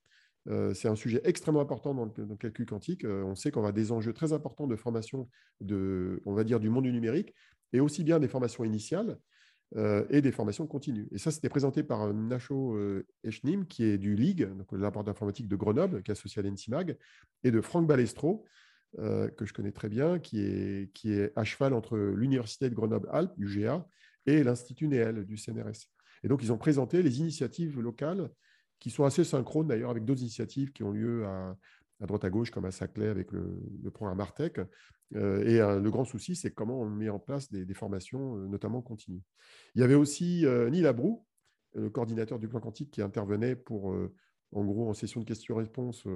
[0.46, 3.04] C'est un sujet extrêmement important dans le, calcul quantique.
[3.04, 5.28] on sait qu'on a des enjeux très importants de formation,
[5.60, 7.34] de, on va dire, du monde du numérique,
[7.72, 9.18] et aussi bien des formations initiales,
[9.76, 11.06] euh, et des formations continues.
[11.12, 15.04] Et ça, c'était présenté par euh, Nacho euh, Echnim, qui est du LIG, donc laboratoire
[15.04, 16.96] d'informatique de Grenoble, qui est associé à l'ENSIMAG,
[17.44, 18.44] et de Franck Balestro,
[18.96, 23.32] que je connais très bien, qui est, qui est à cheval entre l'Université de Grenoble-Alpes,
[23.38, 23.86] UGA,
[24.26, 25.86] et l'Institut Néel du CNRS.
[26.24, 28.28] Et donc, ils ont présenté les initiatives locales
[28.80, 31.56] qui sont assez synchrones d'ailleurs avec d'autres initiatives qui ont lieu à,
[32.06, 34.58] droite à gauche, comme à Saclay avec le, programme Artec.
[35.16, 38.48] Euh, et euh, le grand souci, c'est comment on met en place des, formations, euh,
[38.48, 39.22] notamment continues.
[39.74, 41.24] Il y avait aussi Neil Abrou,
[41.74, 43.94] le coordinateur du plan quantique, qui intervenait pour,
[44.52, 46.06] en gros, en session de questions-réponses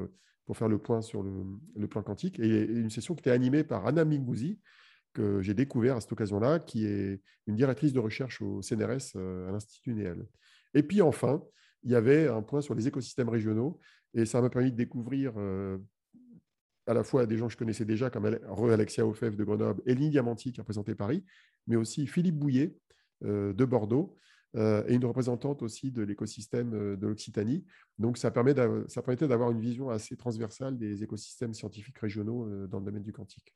[0.47, 2.41] pour faire le point sur le, plan quantique.
[2.41, 4.59] Et, une session qui était animée par Anna Mingouzi,
[5.13, 9.53] que j'ai découvert à cette occasion-là, qui est une directrice de recherche au CNRS à
[9.53, 10.27] l'Institut Néel.
[10.73, 11.41] Et puis enfin,
[11.85, 13.79] il y avait un point sur les écosystèmes régionaux
[14.15, 15.79] et ça m'a permis de découvrir euh,
[16.87, 19.95] à la fois des gens que je connaissais déjà, comme Re-Alexia Ofev de Grenoble et
[19.95, 21.25] Lynn Diamanti qui représentait Paris,
[21.67, 22.77] mais aussi Philippe Bouillet
[23.25, 24.17] euh, de Bordeaux
[24.57, 27.65] euh, et une représentante aussi de l'écosystème de l'Occitanie.
[27.99, 28.55] Donc, ça, permet
[28.89, 33.13] ça permettait d'avoir une vision assez transversale des écosystèmes scientifiques régionaux dans le domaine du
[33.13, 33.55] quantique.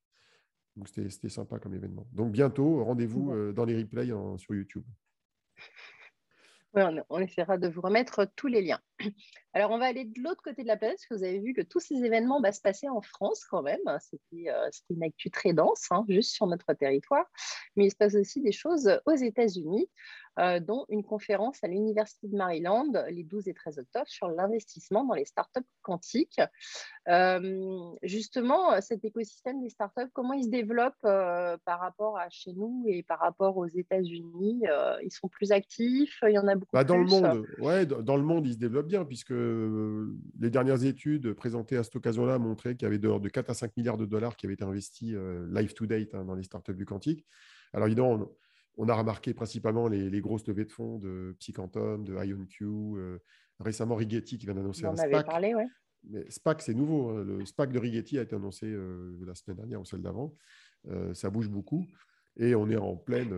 [0.76, 2.08] Donc, c'était sympa comme événement.
[2.12, 4.84] Donc, bientôt, rendez-vous dans les replays sur YouTube.
[6.74, 8.81] On, essaiera de vous remettre tous les liens.
[9.54, 11.54] Alors, on va aller de l'autre côté de la planète, parce que vous avez vu
[11.54, 13.81] que tous ces événements bah, se passaient en France quand même.
[14.00, 17.24] C'était euh, une actu très dense, hein, juste sur notre territoire.
[17.76, 19.88] Mais il se passe aussi des choses aux États-Unis.
[20.38, 25.04] Euh, dont une conférence à l'Université de Maryland les 12 et 13 octobre sur l'investissement
[25.04, 26.40] dans les startups quantiques.
[27.09, 32.52] Euh, justement, cet écosystème des startups, comment il se développe euh, par rapport à chez
[32.52, 34.62] nous et par rapport aux États-Unis
[35.02, 37.87] Ils sont plus actifs Il y en a beaucoup bah, dans plus le monde, ouais,
[37.87, 42.38] dans le monde, ils se développent bien puisque les dernières études présentées à cette occasion-là
[42.38, 44.64] montraient qu'il y avait de, de 4 à 5 milliards de dollars qui avaient été
[44.64, 45.14] investis
[45.50, 47.24] live to date hein, dans les startups du quantique.
[47.72, 48.28] Alors évidemment,
[48.78, 53.18] on a remarqué principalement les, grosses levées de fonds de Psyquantum, de IonQ, euh,
[53.59, 55.26] récemment Rigetti qui vient d'annoncer un SPAC.
[55.26, 55.66] Parlé, ouais.
[56.09, 57.11] Mais SPAC, c'est nouveau.
[57.11, 57.24] Hein.
[57.24, 60.33] Le SPAC de Rigetti a été annoncé euh, la semaine dernière ou celle d'avant.
[60.88, 61.85] Euh, ça bouge beaucoup.
[62.37, 63.35] Et on est en pleine,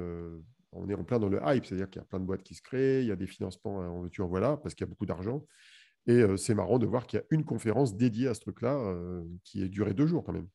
[0.73, 2.55] on est en plein dans le hype, c'est-à-dire qu'il y a plein de boîtes qui
[2.55, 4.91] se créent, il y a des financements en veux-tu en voilà, parce qu'il y a
[4.91, 5.45] beaucoup d'argent.
[6.07, 8.95] Et c'est marrant de voir qu'il y a une conférence dédiée à ce truc-là
[9.45, 10.49] qui a duré deux jours quand même.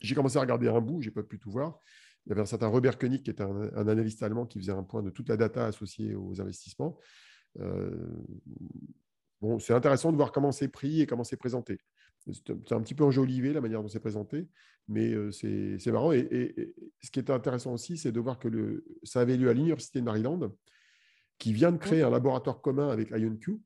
[0.00, 1.78] J'ai commencé à regarder un bout, j'ai pas pu tout voir.
[2.26, 4.82] Il y avait un certain Robert Koenig, qui est un, analyste allemand, qui faisait un
[4.84, 6.98] point de toute la data associée aux investissements.
[7.58, 8.06] Euh,
[9.40, 11.78] bon, c'est intéressant de voir comment c'est pris et comment c'est présenté.
[12.26, 14.48] C'est un petit peu enjolivé la manière dont c'est présenté,
[14.88, 16.12] mais euh, c'est marrant.
[16.12, 19.54] Et, ce qui est intéressant aussi, c'est de voir que le, ça avait lieu à
[19.54, 20.52] l'Université de Maryland,
[21.38, 23.60] qui vient de créer un laboratoire commun avec IonQ,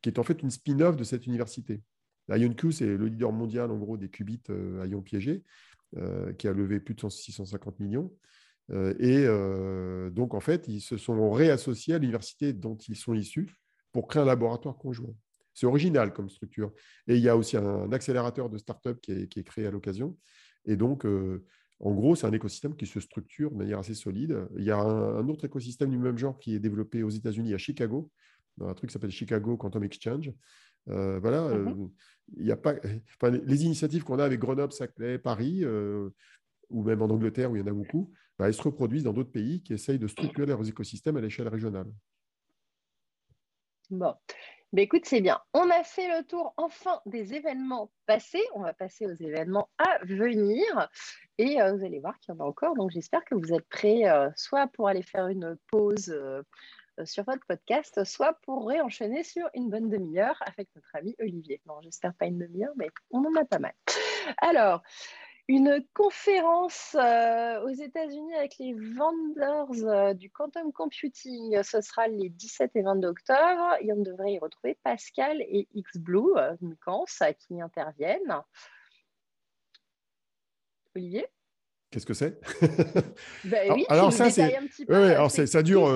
[0.00, 1.82] qui est en fait une spin-off de cette université.
[2.30, 5.44] IonQ, c'est le leader mondial en gros des qubits euh, à ions piégés.
[5.98, 8.10] Euh, qui a levé plus de 650 millions.
[8.70, 13.12] Euh, et euh, donc, en fait, ils se sont réassociés à l'université dont ils sont
[13.12, 13.50] issus
[13.92, 15.12] pour créer un laboratoire conjoint.
[15.54, 16.72] C'est original comme structure.
[17.06, 19.70] Et il y a aussi un accélérateur de start-up qui est, qui est créé à
[19.70, 20.16] l'occasion.
[20.64, 24.46] Et donc, en gros, c'est un écosystème qui se structure de manière assez solide.
[24.56, 27.58] Il y a un, autre écosystème du même genre qui est développé aux États-Unis à
[27.58, 28.10] Chicago,
[28.56, 30.32] dans un truc qui s'appelle Chicago Quantum Exchange.
[30.86, 31.90] voilà, mmh
[32.36, 32.74] il y a pas,
[33.44, 36.10] les initiatives qu'on a avec Grenoble, Saclay, Paris, euh,
[36.70, 39.12] ou même en Angleterre où il y en a beaucoup, bah, elles se reproduisent dans
[39.12, 41.92] d'autres pays qui essayent de structurer leurs écosystèmes à l'échelle régionale.
[43.90, 44.14] Bon,
[44.72, 45.38] bah, écoute, c'est bien.
[45.52, 48.42] On a fait le tour enfin des événements passés.
[48.54, 50.88] On va passer aux événements à venir.
[51.36, 52.74] Et euh, vous allez voir qu'il y en a encore.
[52.74, 56.42] Donc j'espère que vous êtes prêts euh, soit pour aller faire une pause euh,
[57.04, 61.60] sur votre podcast, soit pour réenchaîner sur une bonne demi-heure avec notre ami Olivier.
[61.66, 63.74] Non, j'espère pas une demi-heure, mais on en a pas mal.
[64.38, 64.82] Alors,
[65.48, 71.62] une conférence euh, aux États-Unis avec les vendors euh, du quantum computing.
[71.62, 73.76] Ce sera les 17 et 22 octobre.
[73.80, 76.56] Et on devrait y retrouver Pascal et XBlue, euh,
[77.38, 78.40] qui interviennent.
[80.94, 81.26] Olivier?
[81.90, 82.40] Qu'est-ce que c'est?
[83.44, 84.56] Ben oui, alors, ça, c'est.
[84.88, 85.90] alors ça dure.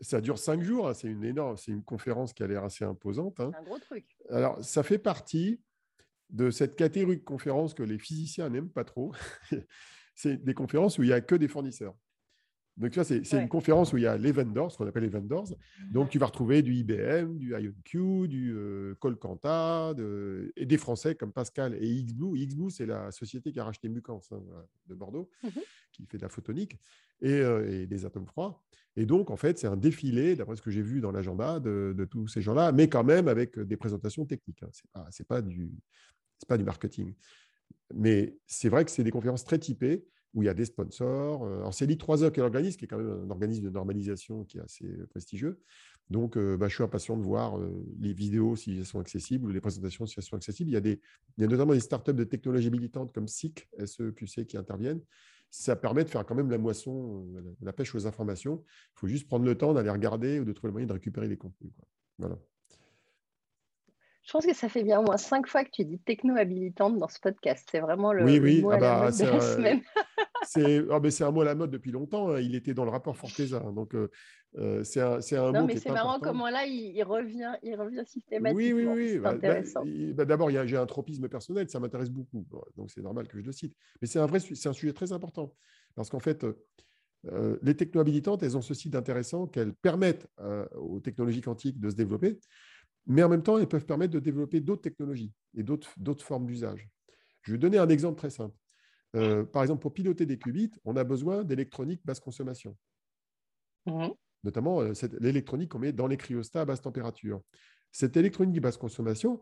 [0.00, 0.88] Ça dure cinq jours.
[0.88, 1.56] Hein, c'est une énorme.
[1.56, 3.40] C'est une conférence qui a l'air assez imposante.
[3.40, 3.50] Hein.
[3.52, 4.04] C'est un gros truc.
[4.30, 5.60] Alors, ça fait partie
[6.30, 9.12] de cette catégorie de conférences que les physiciens n'aiment pas trop.
[10.14, 11.94] c'est des conférences où il n'y a que des fournisseurs.
[12.78, 15.02] Donc, tu vois, c'est une conférence où il y a les vendors, ce qu'on appelle
[15.02, 15.48] les vendors.
[15.90, 19.94] Donc, tu vas retrouver du IBM, du IonQ, du euh, Colcanta,
[20.56, 22.46] et des Français comme Pascal et XBlue.
[22.46, 24.38] XBlue, c'est la société qui a racheté Mucans hein,
[24.86, 25.50] de Bordeaux, mhm.
[25.92, 26.78] qui fait de la photonique
[27.24, 28.62] euh, et, des atomes froids.
[28.94, 32.08] Et donc, en fait, c'est un défilé, d'après ce que j'ai vu dans l'agenda, de,
[32.08, 34.62] tous ces gens-là, mais quand même avec des présentations techniques.
[34.62, 34.70] Hein.
[35.10, 35.72] Ce n'est pas, du,
[36.46, 37.14] pas du marketing.
[37.94, 41.44] Mais c'est vrai que c'est des conférences très typées où il y a des sponsors.
[41.44, 44.58] Euh, alors, c'est l'I3E qui l'organise, qui est quand même un organisme de normalisation qui
[44.58, 45.60] est assez prestigieux.
[46.10, 49.52] Donc, euh, bah, je suis impatient de voir euh, les vidéos si elles sont accessibles,
[49.52, 50.70] les présentations si elles sont accessibles.
[50.70, 51.00] Il y a, des,
[51.36, 55.02] il y a notamment des startups de technologie militante comme SIC, SEQC, qui interviennent.
[55.50, 57.26] Ça permet de faire quand même la moisson,
[57.62, 58.62] la pêche aux informations.
[58.66, 61.26] Il faut juste prendre le temps d'aller regarder ou de trouver le moyen de récupérer
[61.26, 61.72] les contenus.
[62.18, 62.38] Voilà.
[64.28, 67.08] Je pense que ça fait bien au moins cinq fois que tu dis techno-habilitante dans
[67.08, 67.66] ce podcast.
[67.72, 68.60] C'est vraiment le, oui, oui.
[68.60, 69.80] mot ah à bah, la de la semaine.
[70.40, 72.30] Ah, c'est un mot à la mode depuis longtemps.
[72.30, 72.40] Hein.
[72.40, 73.58] Il était dans le rapport Forteza.
[73.58, 74.08] Donc, euh,
[74.56, 78.56] euh, c'est un, un non, mais c'est marrant comment là, il, revient, il revient systématiquement.
[78.56, 79.18] Oui, oui, oui.
[79.18, 80.24] Bah, bah.
[80.24, 81.68] D'abord, j'ai un tropisme personnel.
[81.68, 82.46] Ça m'intéresse beaucoup.
[82.76, 83.74] Donc, c'est normal que je le cite.
[84.00, 85.54] Mais c'est un, vrai, un sujet très important.
[85.94, 86.46] Parce qu'en fait,
[87.26, 90.28] euh, les techno-habilitantes, elles ont ceci d'intéressant qu'elles permettent
[90.76, 92.38] aux technologies quantiques de se développer
[93.08, 96.88] mais en même temps, elles peuvent permettre de développer d'autres technologies et d'autres formes d'usage.
[97.42, 98.54] Je vais donner un exemple très simple.
[99.16, 102.76] Euh, par exemple, pour piloter des qubits, on a besoin d'électronique basse consommation.
[103.86, 104.08] Mmh.
[104.44, 107.40] Notamment euh, l'électronique qu'on met dans les cryostats à basse température.
[107.90, 109.40] Cette électronique basse consommation,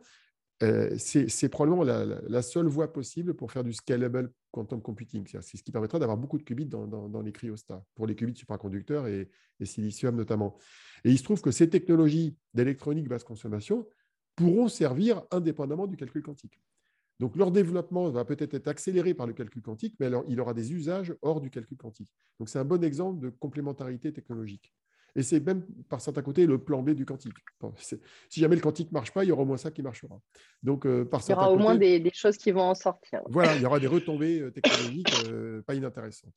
[0.62, 5.26] euh, c'est probablement la, seule voie possible pour faire du scalable quantum computing.
[5.26, 9.06] C'est ce qui permettra d'avoir beaucoup de qubits dans, les cryostats, pour les qubits supraconducteurs
[9.06, 9.28] et,
[9.60, 10.56] et, silicium notamment.
[11.04, 13.86] Et il se trouve que ces technologies d'électronique basse consommation
[14.34, 16.60] pourront servir indépendamment du calcul quantique.
[17.18, 20.72] Donc leur développement va peut-être être accéléré par le calcul quantique, mais il aura des
[20.72, 22.12] usages hors du calcul quantique.
[22.38, 24.74] Donc c'est un bon exemple de complémentarité technologique.
[25.16, 27.34] Et c'est même par certains côtés le plan B du quantique.
[28.28, 30.20] si jamais le quantique ne marche pas, il y aura au moins ça qui marchera.
[30.62, 33.22] Donc, euh, par il y aura au moins des, choses qui vont en sortir.
[33.28, 36.34] Voilà, il y aura des retombées euh, technologiques euh, pas inintéressantes.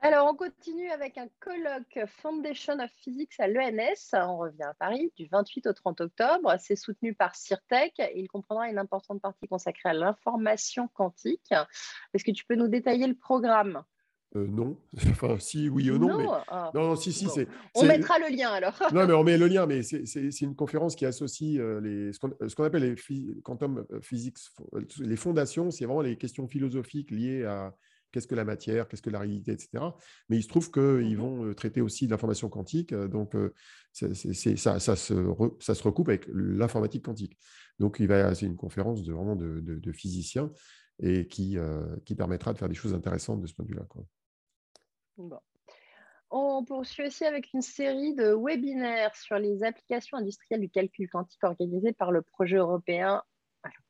[0.00, 4.10] Alors, on continue avec un colloque Foundation of Physics à l'ENS.
[4.12, 6.54] On revient à Paris du 28 au 30 octobre.
[6.58, 11.54] C'est soutenu par CIRTEC il comprendra une importante partie consacrée à l'information quantique.
[12.12, 13.84] Est-ce que tu peux nous détailler le programme?
[14.34, 14.78] Euh, non,
[15.10, 16.16] enfin si, oui ou non.
[16.16, 16.26] mais...
[16.48, 16.70] Ah.
[16.74, 17.46] Non, si, si, c'est.
[17.74, 18.74] On mettra le lien alors.
[18.94, 22.54] non, mais on met le lien, mais c'est une conférence qui associe euh, les, ce
[22.54, 24.38] qu'on appelle les quantum euh, physics,
[25.00, 27.74] les fondations, c'est vraiment les questions philosophiques liées à
[28.10, 29.84] qu'est-ce que la matière, qu'est-ce que la réalité, etc.
[30.28, 31.16] Mais il se trouve qu'ils mhm.
[31.16, 33.34] vont traiter aussi de l'information quantique, donc
[33.92, 37.38] ça, ça, se ça se recoupe avec l'informatique quantique.
[37.78, 40.50] Donc c'est une conférence de, vraiment de, de, physiciens
[41.00, 41.56] et qui,
[42.04, 43.86] qui permettra de faire des choses intéressantes de ce point de vue-là.
[46.30, 51.44] On poursuit aussi avec une série de webinaires sur les applications industrielles du calcul quantique
[51.44, 53.22] organisées par le projet européen.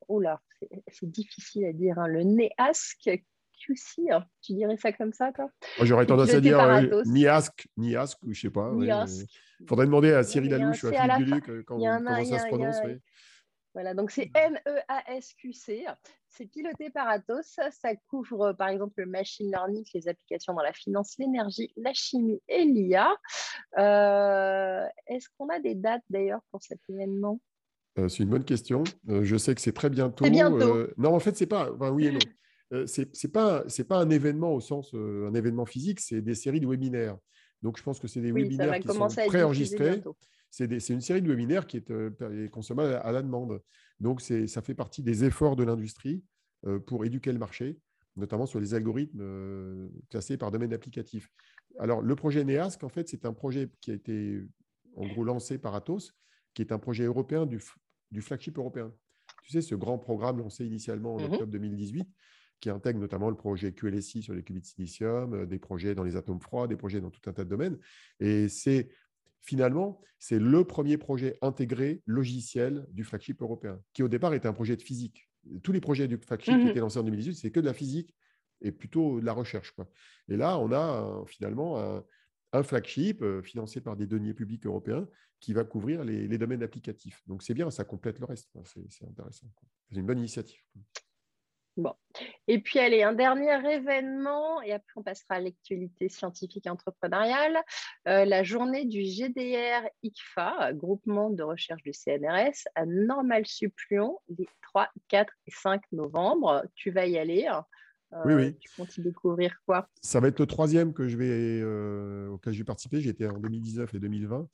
[0.08, 0.40] oula,
[0.88, 3.10] c'est difficile à dire, hein, le NEASC
[3.64, 4.24] QC, hein.
[4.40, 5.48] tu dirais ça comme ça, toi?
[5.82, 8.72] J'aurais tendance à dire euh, NIASC, NIASC, je ne sais pas.
[9.60, 12.76] Il faudrait demander à Cyril Alouche ou à Philippe Duluc euh, comment ça se prononce.
[13.74, 15.86] Voilà, donc c'est NEASQC.
[16.28, 17.58] C'est piloté par Atos.
[17.70, 22.40] Ça couvre par exemple le machine learning, les applications dans la finance, l'énergie, la chimie
[22.48, 23.10] et l'IA.
[23.78, 27.40] Euh, est-ce qu'on a des dates d'ailleurs pour cet événement?
[27.98, 28.84] Euh, C'est une bonne question.
[29.08, 30.28] Euh, je sais que c'est très bientôt.
[30.28, 30.88] bientôt.
[30.98, 31.70] non, en fait, c'est pas.
[31.70, 32.18] oui et non.
[32.86, 36.66] c'est pas c'est pas un événement au sens un événement physique, c'est des séries de
[36.66, 37.18] webinaires.
[37.60, 40.02] Donc je pense que c'est des webinaires qui sont préenregistrés
[40.52, 43.62] c'est une série de webinaires qui est, euh, consommable à la demande.
[44.00, 46.22] Donc, ça fait partie des efforts de l'industrie
[46.86, 47.78] pour éduquer le marché,
[48.16, 51.28] notamment sur les algorithmes classés par domaine applicatif.
[51.78, 54.42] Alors, le projet NEASC, en fait, c'est un projet qui a été
[54.96, 56.12] en gros lancé par Atos,
[56.54, 57.60] qui est un projet européen du,
[58.20, 58.92] flagship européen.
[59.44, 62.08] Tu sais, ce grand programme lancé initialement en mmh octobre 2018,
[62.60, 66.04] qui intègre notamment le projet QLSI sur les qubits de silicium, euh, des projets dans
[66.04, 67.78] les atomes froids, des projets dans tout un tas de domaines.
[68.20, 68.88] Et c'est
[69.42, 74.52] finalement, c'est le premier projet intégré logiciel du flagship européen, qui au départ était un
[74.52, 75.28] projet de physique.
[75.62, 77.74] Tous les projets du flagship qui mmh étaient lancés en 2018, c'est que de la
[77.74, 78.14] physique
[78.60, 79.72] et plutôt de la recherche.
[79.72, 79.88] Quoi.
[80.28, 82.04] Et là, on a finalement un,
[82.52, 85.08] un flagship euh, financé par des deniers publics européens
[85.40, 87.22] qui va couvrir les, domaines applicatifs.
[87.26, 88.50] Donc c'est bien, ça complète le reste.
[88.64, 89.48] C'est intéressant.
[89.90, 90.60] C'est une bonne initiative.
[91.76, 91.94] Bon.
[92.48, 97.58] Et puis, allez, un dernier événement, et après on passera à l'actualité scientifique et entrepreneuriale.
[98.08, 104.46] Euh, la journée du GDR ICFA, groupement de recherche du CNRS, à Normal Supplion, les
[104.62, 106.64] 3, 4 et 5 novembre.
[106.74, 107.48] Tu vas y aller.
[108.24, 108.56] Oui, oui.
[108.58, 109.88] Tu comptes y découvrir quoi?
[110.02, 113.00] Ça va être le troisième que je vais, euh, auquel je vais participer.
[113.00, 114.46] J'étais en 2019 et 2020.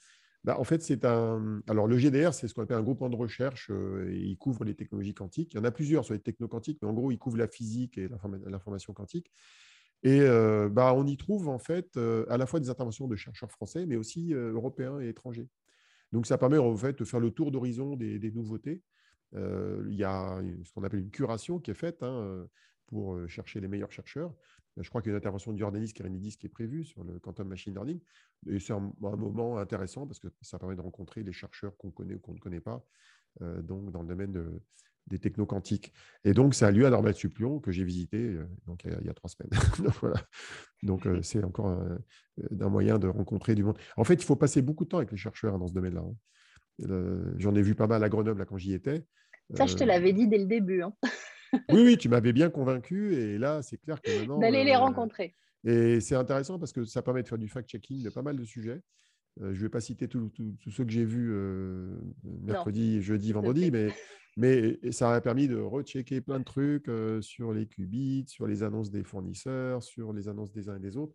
[0.45, 1.63] Bah, en fait, c'est un.
[1.69, 4.65] Alors, le GDR, c'est ce qu'on appelle un groupement de recherche euh, et il couvre
[4.65, 5.55] les technologies quantiques.
[5.55, 7.99] Il y en a plusieurs sur les techno-quantiques, mais en gros, il couvre la physique
[7.99, 8.09] et
[8.47, 9.33] l'information quantique.
[10.05, 11.99] Et euh, bah, on y trouve en fait
[12.29, 15.49] à la fois des interventions de chercheurs français, mais aussi européens et étrangers.
[16.13, 18.83] Donc, ça permet en fait de faire le tour d'horizon des, nouveautés.
[19.35, 22.03] il y a ce qu'on appelle une curation qui est faite.
[22.03, 22.47] Hein,
[22.89, 24.33] pour chercher les meilleurs chercheurs.
[24.81, 27.19] Je crois qu'il y a une intervention de Jordanis Kerenidis qui est prévue sur le
[27.19, 28.01] quantum machine learning.
[28.49, 32.15] Et c'est un, moment intéressant parce que ça permet de rencontrer les chercheurs qu'on connaît
[32.15, 32.85] ou qu'on ne connaît pas
[33.41, 34.61] donc dans le domaine de,
[35.09, 35.93] des techno-quantiques.
[36.25, 38.37] Et donc, ça a lieu à Normal Supplion que j'ai visité
[38.67, 39.51] donc, il, y a, trois semaines.
[39.79, 40.23] donc, voilà.
[40.83, 43.79] donc c'est encore un, moyen de rencontrer du monde.
[43.97, 46.03] En fait, il faut passer beaucoup de temps avec les chercheurs hein, dans ce domaine-là.
[46.03, 47.35] Hein.
[47.37, 49.05] J'en ai vu pas mal à Grenoble là, quand j'y étais.
[49.55, 50.83] Ça, je te l'avais dit dès le début.
[50.83, 50.93] Hein
[51.71, 53.15] oui, oui, tu m'avais bien convaincu.
[53.15, 54.39] Et là, c'est clair que maintenant.
[54.39, 55.35] D'aller les euh, rencontrer.
[55.65, 58.45] Et c'est intéressant parce que ça permet de faire du fact-checking de pas mal de
[58.45, 58.81] sujets.
[59.41, 60.31] Euh, je ne vais pas citer tous
[60.71, 61.97] ceux que j'ai vus euh,
[62.43, 63.89] mercredi, jeudi, vendredi, mais,
[64.37, 68.91] mais ça a permis de rechecker plein de trucs sur les qubits, sur les annonces
[68.91, 71.15] des fournisseurs, sur les annonces des uns et des autres.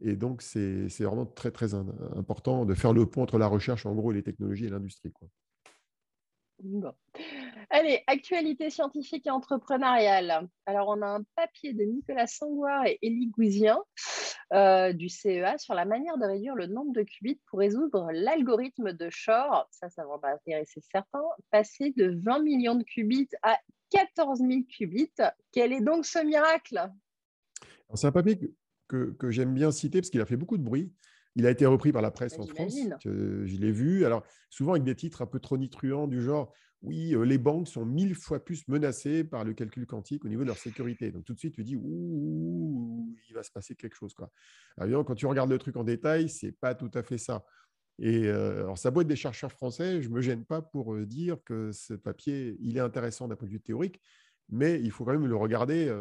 [0.00, 3.94] Et donc, c'est vraiment très, très important de faire le pont entre la recherche, en
[3.94, 5.12] gros, et les technologies et l'industrie.
[6.64, 6.94] Bon.
[7.68, 10.48] Allez, actualité scientifique et entrepreneuriale.
[10.64, 13.78] Alors, on a un papier de Nicolas Sangoire et Élie Gouizien
[14.54, 18.94] euh, du CEA sur la manière de réduire le nombre de qubits pour résoudre l'algorithme
[18.94, 19.68] de Shor.
[19.72, 21.22] Ça, ça va intéresser certains.
[21.50, 23.58] Passer de 20 millions de qubits à
[23.90, 25.12] 14 000 qubits.
[25.52, 26.90] Quel est donc ce miracle?
[27.92, 28.40] C'est un papier
[28.88, 30.94] que j'aime bien citer parce qu'il a fait beaucoup de bruit.
[31.36, 32.76] Il a été repris par la presse en France.
[33.04, 34.04] je l'ai vu.
[34.04, 37.84] Alors, souvent avec des titres un peu tronitruants du genre Oui, euh, les banques sont
[37.84, 41.10] mille fois plus menacées par le calcul quantique au niveau de leur sécurité.
[41.10, 44.14] Donc, tout de suite, tu dis Ouh, il va se passer quelque chose.
[44.14, 44.30] Quoi.
[44.76, 47.44] Alors, quand tu regardes le truc en détail, c'est pas tout à fait ça.
[47.98, 50.02] Et euh, alors, ça doit être des chercheurs français.
[50.02, 53.34] Je ne me gêne pas pour euh, dire que ce papier, il est intéressant d'un
[53.34, 54.00] point de vue théorique,
[54.48, 55.92] mais il faut quand même le regarder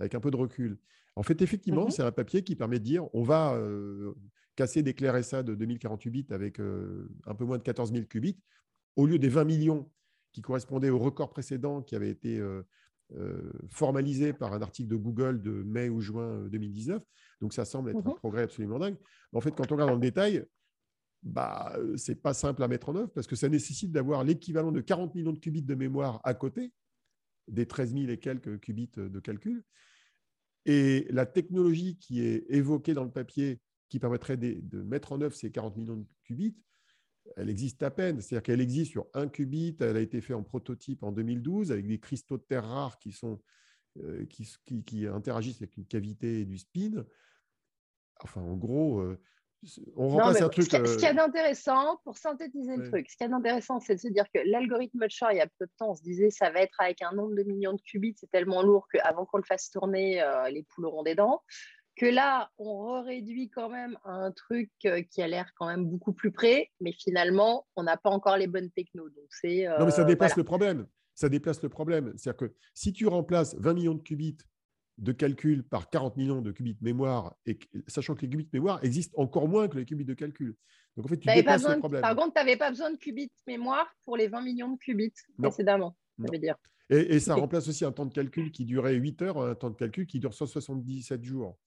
[0.00, 0.78] avec un peu de recul.
[1.14, 3.58] En fait, effectivement, mmh c'est un papier qui permet de dire on va
[4.56, 8.40] casser clés RSA de 2048 bits avec euh, un peu moins de 14 000 qubits,
[8.96, 9.90] au lieu des 20 millions
[10.32, 12.62] qui correspondaient au record précédent qui avait été euh,
[13.14, 17.02] euh, formalisé par un article de Google de mai ou juin 2019.
[17.40, 18.96] Donc ça semble être un mmh progrès absolument dingue.
[19.32, 20.44] Mais en fait, quand on regarde dans le détail,
[21.22, 24.72] bah, ce n'est pas simple à mettre en œuvre parce que ça nécessite d'avoir l'équivalent
[24.72, 26.72] de 40 millions de qubits de mémoire à côté
[27.48, 29.64] des 13 000 et quelques qubits de calcul.
[30.64, 35.34] Et la technologie qui est évoquée dans le papier qui permettrait de, mettre en œuvre
[35.34, 36.56] ces 40 millions de qubits,
[37.36, 38.20] elle existe à peine.
[38.20, 39.76] C'est-à-dire qu'elle existe sur un qubit.
[39.80, 43.12] Elle a été faite en prototype en 2012 avec des cristaux de terre rares qui,
[43.12, 43.40] sont,
[43.98, 44.48] euh, qui,
[44.84, 47.04] qui, interagissent avec une cavité et du spin.
[48.22, 49.20] Enfin, en gros, euh,
[49.96, 50.64] on remplace un truc.
[50.64, 53.80] Ce qu'il y a euh, d'intéressant, pour synthétiser le truc, ce qu'il y a d'intéressant,
[53.80, 55.94] c'est de se dire que l'algorithme de Shor, il y a peu de temps, on
[55.94, 58.86] se disait ça va être avec un nombre de millions de qubits, c'est tellement lourd
[58.92, 61.42] qu'avant qu'on le fasse tourner, les poules auront des dents
[61.96, 65.86] que là, on réduit quand même à un truc euh, qui a l'air quand même
[65.86, 69.08] beaucoup plus près, mais finalement, on n'a pas encore les bonnes technos.
[69.08, 70.86] Donc c'est, non, mais ça euh, dépasse le problème.
[71.14, 72.12] Ça déplace le problème.
[72.16, 74.36] C'est-à-dire que si tu remplaces 20 millions de qubits
[74.98, 78.50] de calcul par 40 millions de qubits de mémoire, et sachant que les qubits de
[78.52, 80.54] mémoire existent encore moins que les qubits de calcul.
[80.96, 82.02] Donc en fait, tu dépasses le problème.
[82.02, 84.78] Par contre, tu n'avais pas besoin de qubits de mémoire pour les 20 millions de
[84.78, 86.56] qubits précédemment, ça veut dire.
[86.88, 89.70] Et, et, ça remplace aussi un temps de calcul qui durait 8 heures, un temps
[89.70, 91.58] de calcul qui dure 177 jours.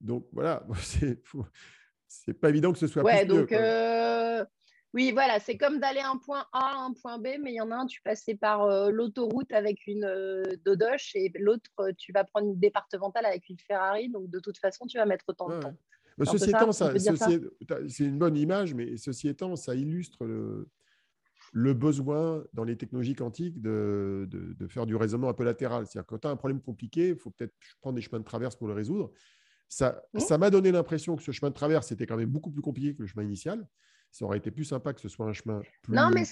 [0.00, 0.66] Donc voilà,
[2.08, 4.44] c'est pas évident que ce soit ouais, donc, euh,
[4.92, 7.60] Oui, voilà, c'est comme d'aller un point A à un point B, mais il y
[7.60, 11.92] en a un, tu passais par euh, l'autoroute avec une euh, Dodoche et l'autre, euh,
[11.96, 14.08] tu vas prendre une départementale avec une Ferrari.
[14.08, 15.76] Donc, de toute façon, tu vas mettre autant de temps.
[16.24, 22.76] ceci étant, c'est une bonne image, mais ceci étant, ça illustre le, besoin dans les
[22.76, 24.28] technologies quantiques de,
[24.68, 25.86] faire du raisonnement un peu latéral.
[25.86, 28.56] C'est-à-dire quand tu as un problème compliqué, il faut peut-être prendre des chemins de traverse
[28.56, 29.12] pour le résoudre.
[29.70, 32.94] Ça m'a donné l'impression que ce chemin de traverse était quand même beaucoup plus compliqué
[32.94, 33.66] que le chemin initial
[34.12, 36.24] ça aurait été plus sympa que ce soit un chemin plus, non, mais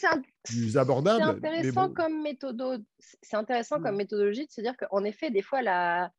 [0.42, 1.22] plus abordable.
[1.22, 2.26] C'est intéressant, comme,
[3.32, 3.96] intéressant comme mmh.
[3.96, 6.10] méthodologie de se dire qu'en effet, des fois, la,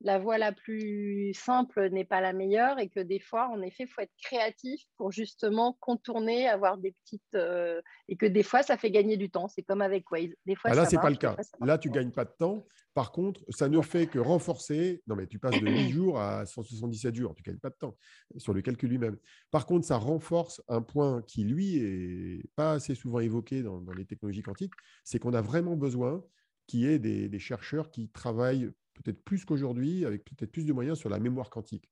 [0.00, 3.84] la voie la plus simple n'est pas la meilleure et que des fois, en effet,
[3.84, 7.34] il faut être créatif pour justement contourner, avoir des petites.
[7.34, 9.48] Euh, et que des fois, ça fait gagner du temps.
[9.48, 10.34] C'est comme avec Waze.
[10.46, 11.36] Des fois, ah, là, ce n'est pas le cas.
[11.60, 12.66] là, tu ne gagnes pas de temps.
[12.92, 15.02] Par contre, ça ne fait que renforcer.
[15.06, 17.34] Non, mais tu passes de 8 jours à 177 jours.
[17.34, 17.96] Tu ne gagnes pas de temps
[18.36, 19.16] sur le calcul lui-même.
[19.50, 24.04] Par contre, ça renforce un point qui, lui, est pas assez souvent évoqué dans, les
[24.04, 24.74] technologies quantiques
[25.04, 26.22] c'est qu'on a vraiment besoin
[26.66, 30.98] qu'il y ait des chercheurs qui travaillent peut-être plus qu'aujourd'hui, avec peut-être plus de moyens
[30.98, 31.90] sur la mémoire quantique.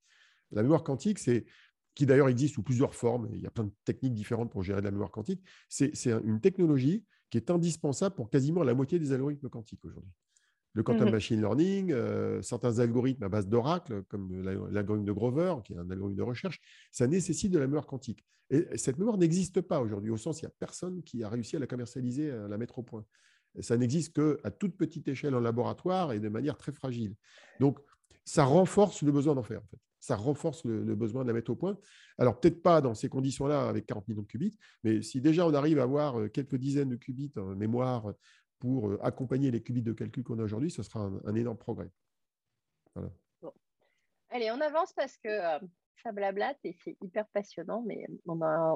[0.50, 1.44] La mémoire quantique, c'est
[1.94, 4.80] qui d'ailleurs existe sous plusieurs formes, il y a plein de techniques différentes pour gérer
[4.80, 9.12] de la mémoire quantique, c'est une technologie qui est indispensable pour quasiment la moitié des
[9.12, 10.12] algorithmes quantiques aujourd'hui.
[10.74, 15.56] Le quantum mmh machine learning, euh, certains algorithmes à base d'Oracle, comme l'algorithme de Grover,
[15.64, 18.24] qui est un algorithme de recherche, ça nécessite de la mémoire quantique.
[18.48, 21.56] Et cette mémoire n'existe pas aujourd'hui, au sens il n'y a personne qui a réussi
[21.56, 23.04] à la commercialiser, à la mettre au point.
[23.60, 27.14] Ça n'existe qu'à toute petite échelle en laboratoire et de manière très fragile.
[27.60, 27.78] Donc,
[28.24, 29.60] ça renforce le besoin d'en faire.
[29.60, 29.78] En fait.
[30.00, 31.78] Ça renforce le, besoin de la mettre au point.
[32.18, 35.54] Alors, peut-être pas dans ces conditions-là avec 40 millions de qubits, mais si déjà on
[35.54, 38.12] arrive à avoir euh, quelques dizaines de qubits en mémoire
[38.58, 41.90] pour euh, accompagner les qubits de calcul qu'on a aujourd'hui, ce sera un, énorme progrès.
[44.30, 45.58] Allez, on avance parce que euh,
[46.02, 48.74] ça blablate et c'est hyper passionnant, mais on a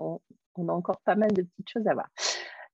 [0.56, 2.08] encore pas mal de petites choses à voir.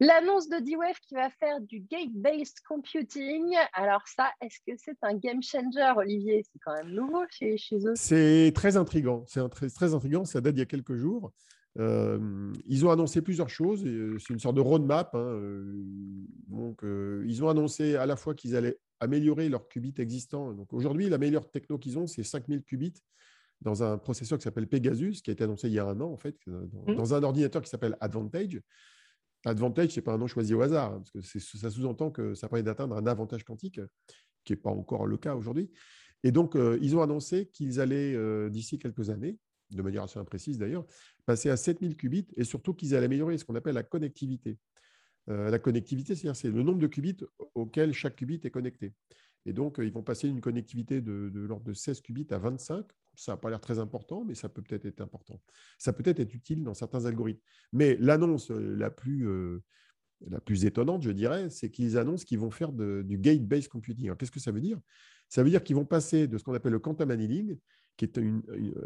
[0.02, 3.54] L'annonce de D-Wave qui va faire du gate-based computing.
[3.72, 6.42] Alors ça, est-ce que c'est un game changer, Olivier?
[6.52, 7.92] C'est quand même nouveau chez, chez eux.
[7.94, 9.22] C'est très intriguant.
[9.28, 10.24] C'est très, très intriguant.
[10.24, 11.32] Ça date d'il y a quelques jours.
[11.78, 13.84] Euh, ils ont annoncé plusieurs choses.
[13.86, 15.14] Euh, c'est une sorte de roadmap.
[15.14, 15.72] Hein, euh,
[16.48, 20.52] donc, ils ont annoncé à la fois qu'ils allaient améliorer leurs qubits existants.
[20.52, 23.04] Donc, aujourd'hui, la meilleure techno qu'ils ont, c'est 5000 qubits
[23.60, 26.10] dans un processeur qui s'appelle Pegasus, qui a été annoncé il y a un an,
[26.10, 26.96] en fait, dans, mmh.
[26.96, 28.60] dans un ordinateur qui s'appelle Advantage.
[29.44, 32.34] Advantage, ce n'est pas un nom choisi au hasard, hein, parce que ça sous-entend que
[32.34, 33.80] ça permet d'atteindre un avantage quantique,
[34.44, 35.70] qui n'est pas encore le cas aujourd'hui.
[36.22, 39.38] Et donc, euh, ils ont annoncé qu'ils allaient, euh, d'ici quelques années,
[39.70, 40.86] de manière assez imprécise d'ailleurs,
[41.26, 44.58] passer à 7000 qubits et surtout qu'ils allaient améliorer ce qu'on appelle la connectivité.
[45.28, 47.24] Euh, la connectivité, c'est-à-dire c'est le nombre de qubits
[47.54, 48.92] auxquels chaque qubit est connecté.
[49.46, 52.86] Et donc, ils vont passer d'une connectivité de, de l'ordre de 16 qubits à 25
[53.14, 55.40] ça n'a pas l'air très important, mais ça peut peut-être être important.
[55.78, 57.40] Ça peut être être utile dans certains algorithmes.
[57.72, 59.62] Mais l'annonce euh, la plus, euh,
[60.26, 64.14] la plus étonnante, je dirais, c'est qu'ils annoncent qu'ils vont faire du gate-based computing.
[64.16, 64.78] qu'est-ce que ça veut dire?
[65.28, 67.58] Ça veut dire qu'ils vont passer de ce qu'on appelle le quantum annealing,
[67.96, 68.18] qui est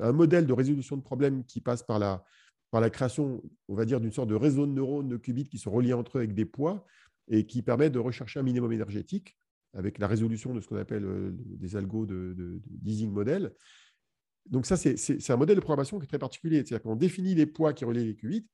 [0.01, 2.25] un modèle de résolution de problèmes qui passe par la,
[2.71, 5.59] par la création, on va dire, d'une sorte de réseau de neurones de qubits qui
[5.59, 6.85] sont reliés entre eux avec des poids
[7.29, 9.37] et qui permet de rechercher un minimum énergétique
[9.75, 13.53] avec la résolution de ce qu'on appelle euh, des algos de, de, de model
[14.51, 16.59] donc ça, c'est un modèle de programmation qui est très particulier.
[16.59, 18.47] C'est-à-dire qu'on définit les poids qui relient les qubits,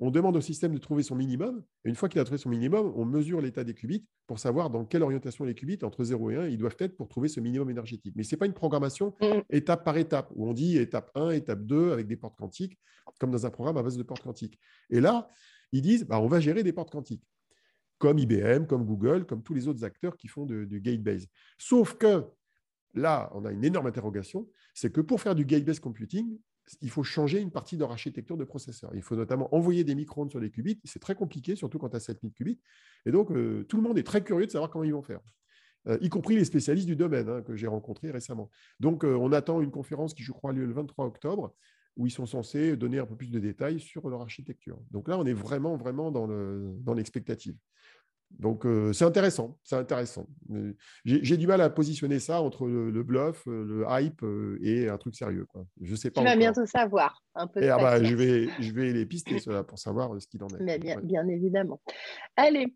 [0.00, 2.48] on demande au système de trouver son minimum, et une fois qu'il a trouvé son
[2.48, 6.30] minimum, on mesure l'état des qubits pour savoir dans quelle orientation les qubits, entre 0
[6.30, 8.12] et 1, ils doivent être pour trouver ce minimum énergétique.
[8.16, 9.26] Mais ce n'est pas une programmation mmh.
[9.50, 12.78] étape par étape, où on dit étape 1, étape 2, avec des portes quantiques,
[13.20, 14.58] comme dans un programme à base de portes quantiques.
[14.90, 15.28] Et là,
[15.72, 17.24] ils disent, bah, on va gérer des portes quantiques,
[17.98, 21.28] comme IBM, comme Google, comme tous les autres acteurs qui font du gate-based.
[21.56, 22.24] Sauf que
[22.94, 26.38] là, on a une énorme interrogation, c'est que pour faire du gate-based computing,
[26.80, 28.90] il faut changer une partie de leur architecture de processeur.
[28.94, 30.80] Il faut notamment envoyer des micro-ondes sur les qubits.
[30.84, 32.58] C'est très compliqué, surtout quand tu as 7000 qubits.
[33.06, 35.20] Et donc, euh, tout le monde est très curieux de savoir comment ils vont faire,
[35.88, 38.50] euh, y compris les spécialistes du domaine hein, que j'ai rencontrés récemment.
[38.80, 41.54] Donc, euh, on attend une conférence qui, je crois, a lieu le 23 octobre,
[41.96, 44.78] où ils sont censés donner un peu plus de détails sur leur architecture.
[44.90, 47.56] Donc là, on est vraiment, vraiment dans l'expectative.
[48.38, 49.58] Donc, euh, c'est intéressant.
[49.62, 50.26] C'est intéressant.
[51.04, 54.98] J'ai du mal à positionner ça entre le, bluff, euh, le hype euh, et un
[54.98, 55.46] truc sérieux.
[55.46, 55.66] Quoi.
[55.80, 56.20] Je sais pas.
[56.20, 57.22] Tu vas bientôt savoir.
[57.34, 60.42] Un peu ah bah, je, vais, je vais les pister cela pour savoir ce qu'il
[60.42, 60.78] en est.
[60.78, 61.80] bien, bien évidemment.
[62.36, 62.74] Allez.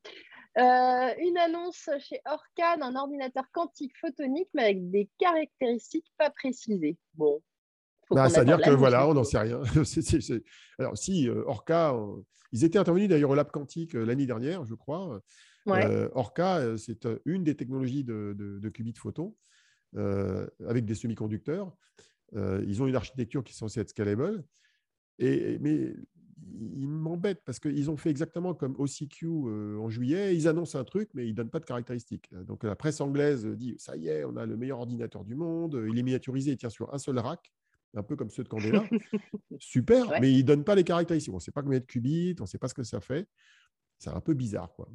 [0.56, 6.96] une annonce chez Orca d'un ordinateur quantique photonique, mais avec des caractéristiques pas précisées.
[7.14, 7.40] Bon,
[8.10, 9.60] bah, C'est-à-dire que voilà, on n'en sait rien.
[10.78, 11.94] Alors, si Orca,
[12.52, 15.20] ils étaient intervenus d'ailleurs au Lab Quantique l'année dernière, je crois.
[15.76, 19.34] Euh, Orca, euh, c'est euh, une des technologies de, de, qubits photon
[19.94, 21.74] avec des semi-conducteurs.
[22.34, 24.44] ils ont une architecture qui est censée être scalable.
[25.18, 25.94] Et, mais
[26.60, 30.36] ils m'embêtent parce qu'ils ont fait exactement comme OCQ en juillet.
[30.36, 32.28] Ils annoncent un truc, mais ils ne donnent pas de caractéristiques.
[32.44, 35.82] Donc la presse anglaise dit ça y est, on a le meilleur ordinateur du monde,
[35.88, 37.50] il est miniaturisé, il tient sur un seul rack,
[37.96, 38.84] un peu comme ceux de Candela.
[39.58, 41.32] Super, mais ils ne donnent pas les caractéristiques.
[41.32, 43.26] On ne sait pas combien de qubits, on ne sait pas ce que ça fait.
[43.98, 44.72] C'est un peu bizarre.
[44.74, 44.88] Quoi.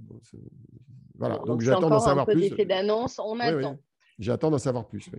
[1.16, 2.50] voilà, donc, j'attends d'en savoir plus.
[2.66, 3.78] d'annonce, on attend.
[4.20, 5.10] J'attends d'en savoir plus.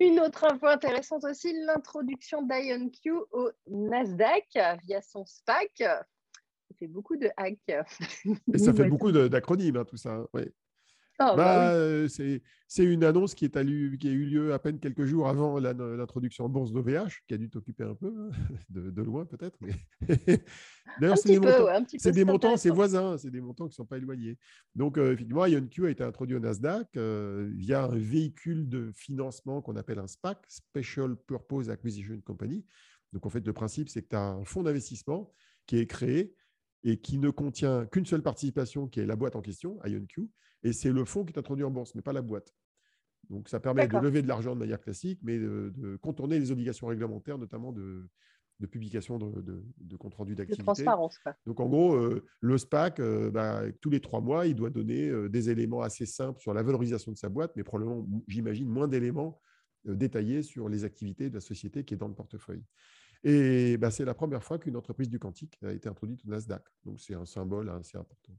[0.00, 5.70] Une autre info intéressante aussi, l'introduction d'IonQ au Nasdaq via son SPAC.
[5.78, 7.58] Ça fait beaucoup de hacks.
[8.52, 10.14] Et ça fait beaucoup d'acronymes, hein, tout ça.
[10.14, 10.42] Hein, oui.
[11.18, 14.58] Ah, bah bah euh, c'est une annonce qui, est allue, qui a eu lieu à
[14.58, 18.30] peine quelques jours avant l'introduction en bourse d'OVH, qui a dû t'occuper un peu, hein,
[18.70, 19.56] de, loin peut-être.
[19.60, 19.74] Mais...
[21.00, 23.86] D'ailleurs, c'est des, montants, c'est des montants, c'est voisins, c'est des montants qui ne sont
[23.86, 24.38] pas éloignés.
[24.74, 29.62] Donc, euh, effectivement, IonQ a été introduit au Nasdaq euh, via un véhicule de financement
[29.62, 32.64] qu'on appelle un SPAC, Special Purpose Acquisition Company.
[33.12, 35.32] Donc, en fait, le principe, c'est que tu as un fonds d'investissement
[35.66, 36.34] qui est créé
[36.84, 40.28] et qui ne contient qu'une seule participation, qui est la boîte en question, IonQ,
[40.62, 42.54] et c'est le fonds qui est introduit en bourse, mais pas la boîte.
[43.30, 46.86] Donc, ça permet de lever de l'argent de manière classique, mais de, contourner les obligations
[46.86, 48.06] réglementaires, notamment de,
[48.70, 50.62] publication de, compte rendu d'activité.
[50.62, 51.18] De transparence.
[51.46, 55.08] Donc, en gros, euh, le SPAC, euh, bah, tous les trois mois, il doit donner
[55.08, 58.88] euh, des éléments assez simples sur la valorisation de sa boîte, mais probablement, j'imagine, moins
[58.88, 59.40] d'éléments
[59.84, 62.64] détaillés sur les activités de la société qui est dans le portefeuille.
[63.24, 66.62] Et bah, c'est la première fois qu'une entreprise du quantique a été introduite au Nasdaq.
[66.84, 68.34] Donc, c'est un symbole assez important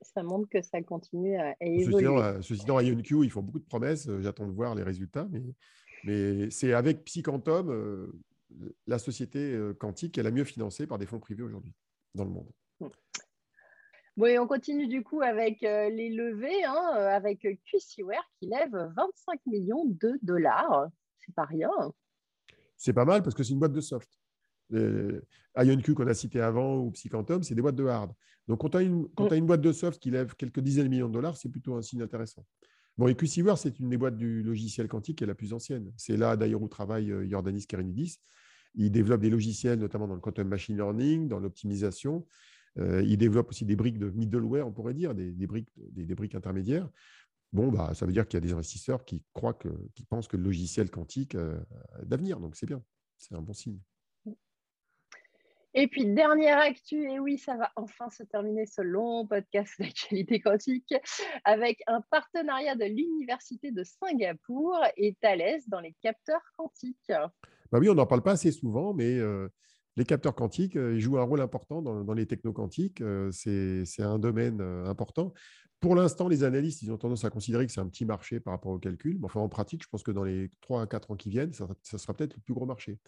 [0.00, 2.06] ça montre que ça continue à, évoluer.
[2.42, 4.08] Ceci dit, dans IonQ, ils font beaucoup de promesses.
[4.08, 5.26] Euh, j'attends de voir les résultats.
[5.30, 5.42] Mais,
[6.04, 8.12] mais c'est avec Psyquantum, euh,
[8.86, 11.74] la société euh, quantique, qui est la mieux financée par des fonds privés aujourd'hui
[12.14, 12.50] dans le monde.
[14.16, 19.40] Bon, et on continue du coup avec les levées, hein, avec QCware qui lève 25
[19.44, 20.88] millions de dollars.
[21.18, 21.70] C'est pas rien.
[22.76, 24.10] C'est pas mal parce que c'est une boîte de soft.
[24.72, 28.12] IonQ qu'on a cité avant ou Psyquantum, c'est des boîtes de hard.
[28.48, 31.14] Donc, quand tu as, une boîte de soft qui lève quelques dizaines de millions de
[31.14, 32.44] dollars, c'est plutôt un signe intéressant.
[32.96, 35.92] Bon, et QCware, c'est une des boîtes du logiciel quantique qui est la plus ancienne.
[35.96, 38.20] C'est là d'ailleurs où travaille euh, Jordanis Kerenidis.
[38.74, 42.26] Il développe des logiciels, notamment dans le quantum machine learning, dans l'optimisation.
[42.78, 46.34] Euh, il développe aussi des briques de middleware, on pourrait dire, des, briques, des, briques
[46.34, 46.88] intermédiaires.
[47.52, 50.28] Bon, bah, ça veut dire qu'il y a des investisseurs qui croient que, qui pensent
[50.28, 51.58] que le logiciel quantique euh,
[52.02, 52.40] d'avenir.
[52.40, 52.82] Donc, c'est bien.
[53.16, 53.80] C'est un bon signe.
[55.78, 60.40] Et puis, dernière actu, et oui, ça va enfin se terminer ce long podcast d'actualité
[60.40, 60.94] quantique
[61.44, 67.12] avec un partenariat de l'Université de Singapour et Thales dans les capteurs quantiques.
[67.70, 69.48] Bah oui, on n'en parle pas assez souvent, mais euh,
[69.96, 73.02] les capteurs quantiques euh, jouent un rôle important dans, les techno quantiques.
[73.02, 75.34] Euh, c'est un domaine important.
[75.86, 78.52] Pour l'instant, les analystes, ils ont tendance à considérer que c'est un petit marché par
[78.54, 79.18] rapport au calcul.
[79.20, 81.52] Mais enfin, en pratique, je pense que dans les 3 à 4 ans qui viennent,
[81.52, 82.98] ça, sera peut-être le plus gros marché.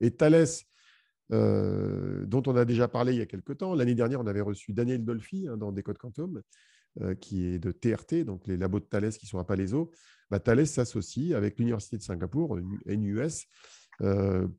[0.00, 0.46] Et Thales,
[1.30, 3.74] euh, dont on a déjà parlé il y a quelques temps.
[3.74, 6.40] L'année dernière, on avait reçu Daniel Dolphy hein, dans Décode Quantum,
[7.02, 9.90] euh, qui est de TRT, donc les labos de Thales qui sont à Palaiso.
[10.30, 13.46] Bah, Thales s'associe avec l'Université de Singapour, NUS,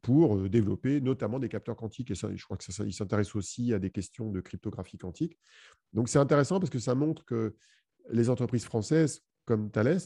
[0.02, 2.12] pour développer notamment des capteurs quantiques.
[2.12, 5.38] Et je crois qu'il s'intéresse aussi à des questions de cryptographie quantique.
[5.92, 7.56] Donc c'est intéressant parce que ça montre que
[8.10, 10.00] les entreprises françaises comme Thales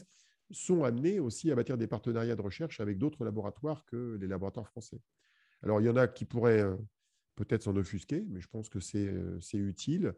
[0.50, 4.68] sont amenées aussi à bâtir des partenariats de recherche avec d'autres laboratoires que les laboratoires
[4.68, 5.00] français.
[5.62, 6.76] Alors, il y en a qui pourraient euh,
[7.34, 10.14] peut-être s'en offusquer, mais je pense que c'est euh, utile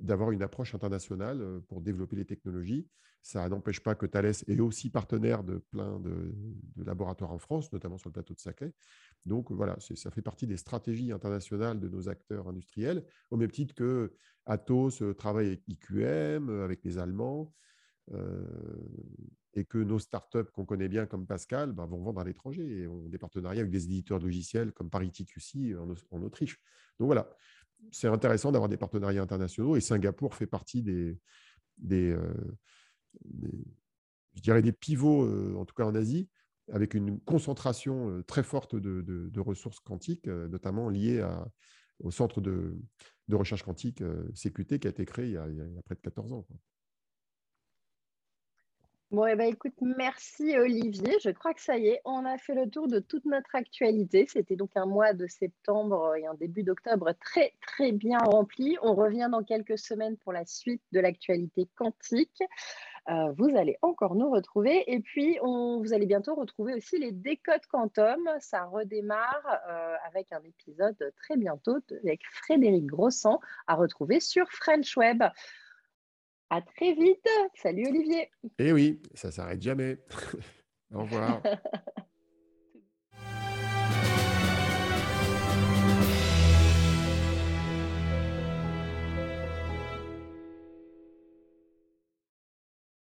[0.00, 2.86] d'avoir une approche internationale euh, pour développer les technologies.
[3.26, 6.32] Ça n'empêche pas que Thales est aussi partenaire de plein de,
[6.76, 8.72] laboratoires en France, notamment sur le plateau de Saclay.
[9.24, 13.74] Donc voilà, ça fait partie des stratégies internationales de nos acteurs industriels, au même titre
[13.74, 14.14] que
[14.44, 17.52] Atos travaille avec IQM, avec les Allemands,
[19.54, 22.86] et que nos startups qu'on connaît bien comme Pascal bah, vont vendre à l'étranger et
[22.86, 25.74] ont des partenariats avec des éditeurs de logiciels comme Parity QC
[26.12, 26.60] en, Autriche.
[27.00, 27.28] Donc voilà,
[27.90, 31.18] c'est intéressant d'avoir des partenariats internationaux et Singapour fait partie des,
[31.90, 32.32] euh,
[34.34, 36.28] je dirais des pivots, euh, en tout cas en Asie,
[36.72, 41.26] avec une concentration euh, très forte de, ressources quantiques, notamment liées
[42.00, 42.76] au centre de,
[43.30, 44.02] recherche quantique
[44.34, 46.46] CQT qui a été créé il y a, il y a près de 14 ans.
[49.12, 51.18] Bon, eh ben, écoute, merci Olivier.
[51.22, 54.26] Je crois que ça y est, on a fait le tour de toute notre actualité.
[54.28, 58.76] C'était donc un mois de septembre et un début d'octobre très, très bien rempli.
[58.82, 62.42] On revient dans quelques semaines pour la suite de l'actualité quantique.
[63.08, 64.82] Euh, vous allez encore nous retrouver.
[64.92, 68.28] Et puis, on, vous allez bientôt retrouver aussi les décodes quantum.
[68.40, 74.96] Ça redémarre euh, avec un épisode très bientôt avec Frédéric Grossan à retrouver sur French
[74.96, 75.22] Web.
[76.50, 77.26] À très vite.
[77.54, 78.30] Salut Olivier.
[78.58, 79.98] Eh oui, ça s'arrête jamais.
[80.94, 81.42] Au revoir.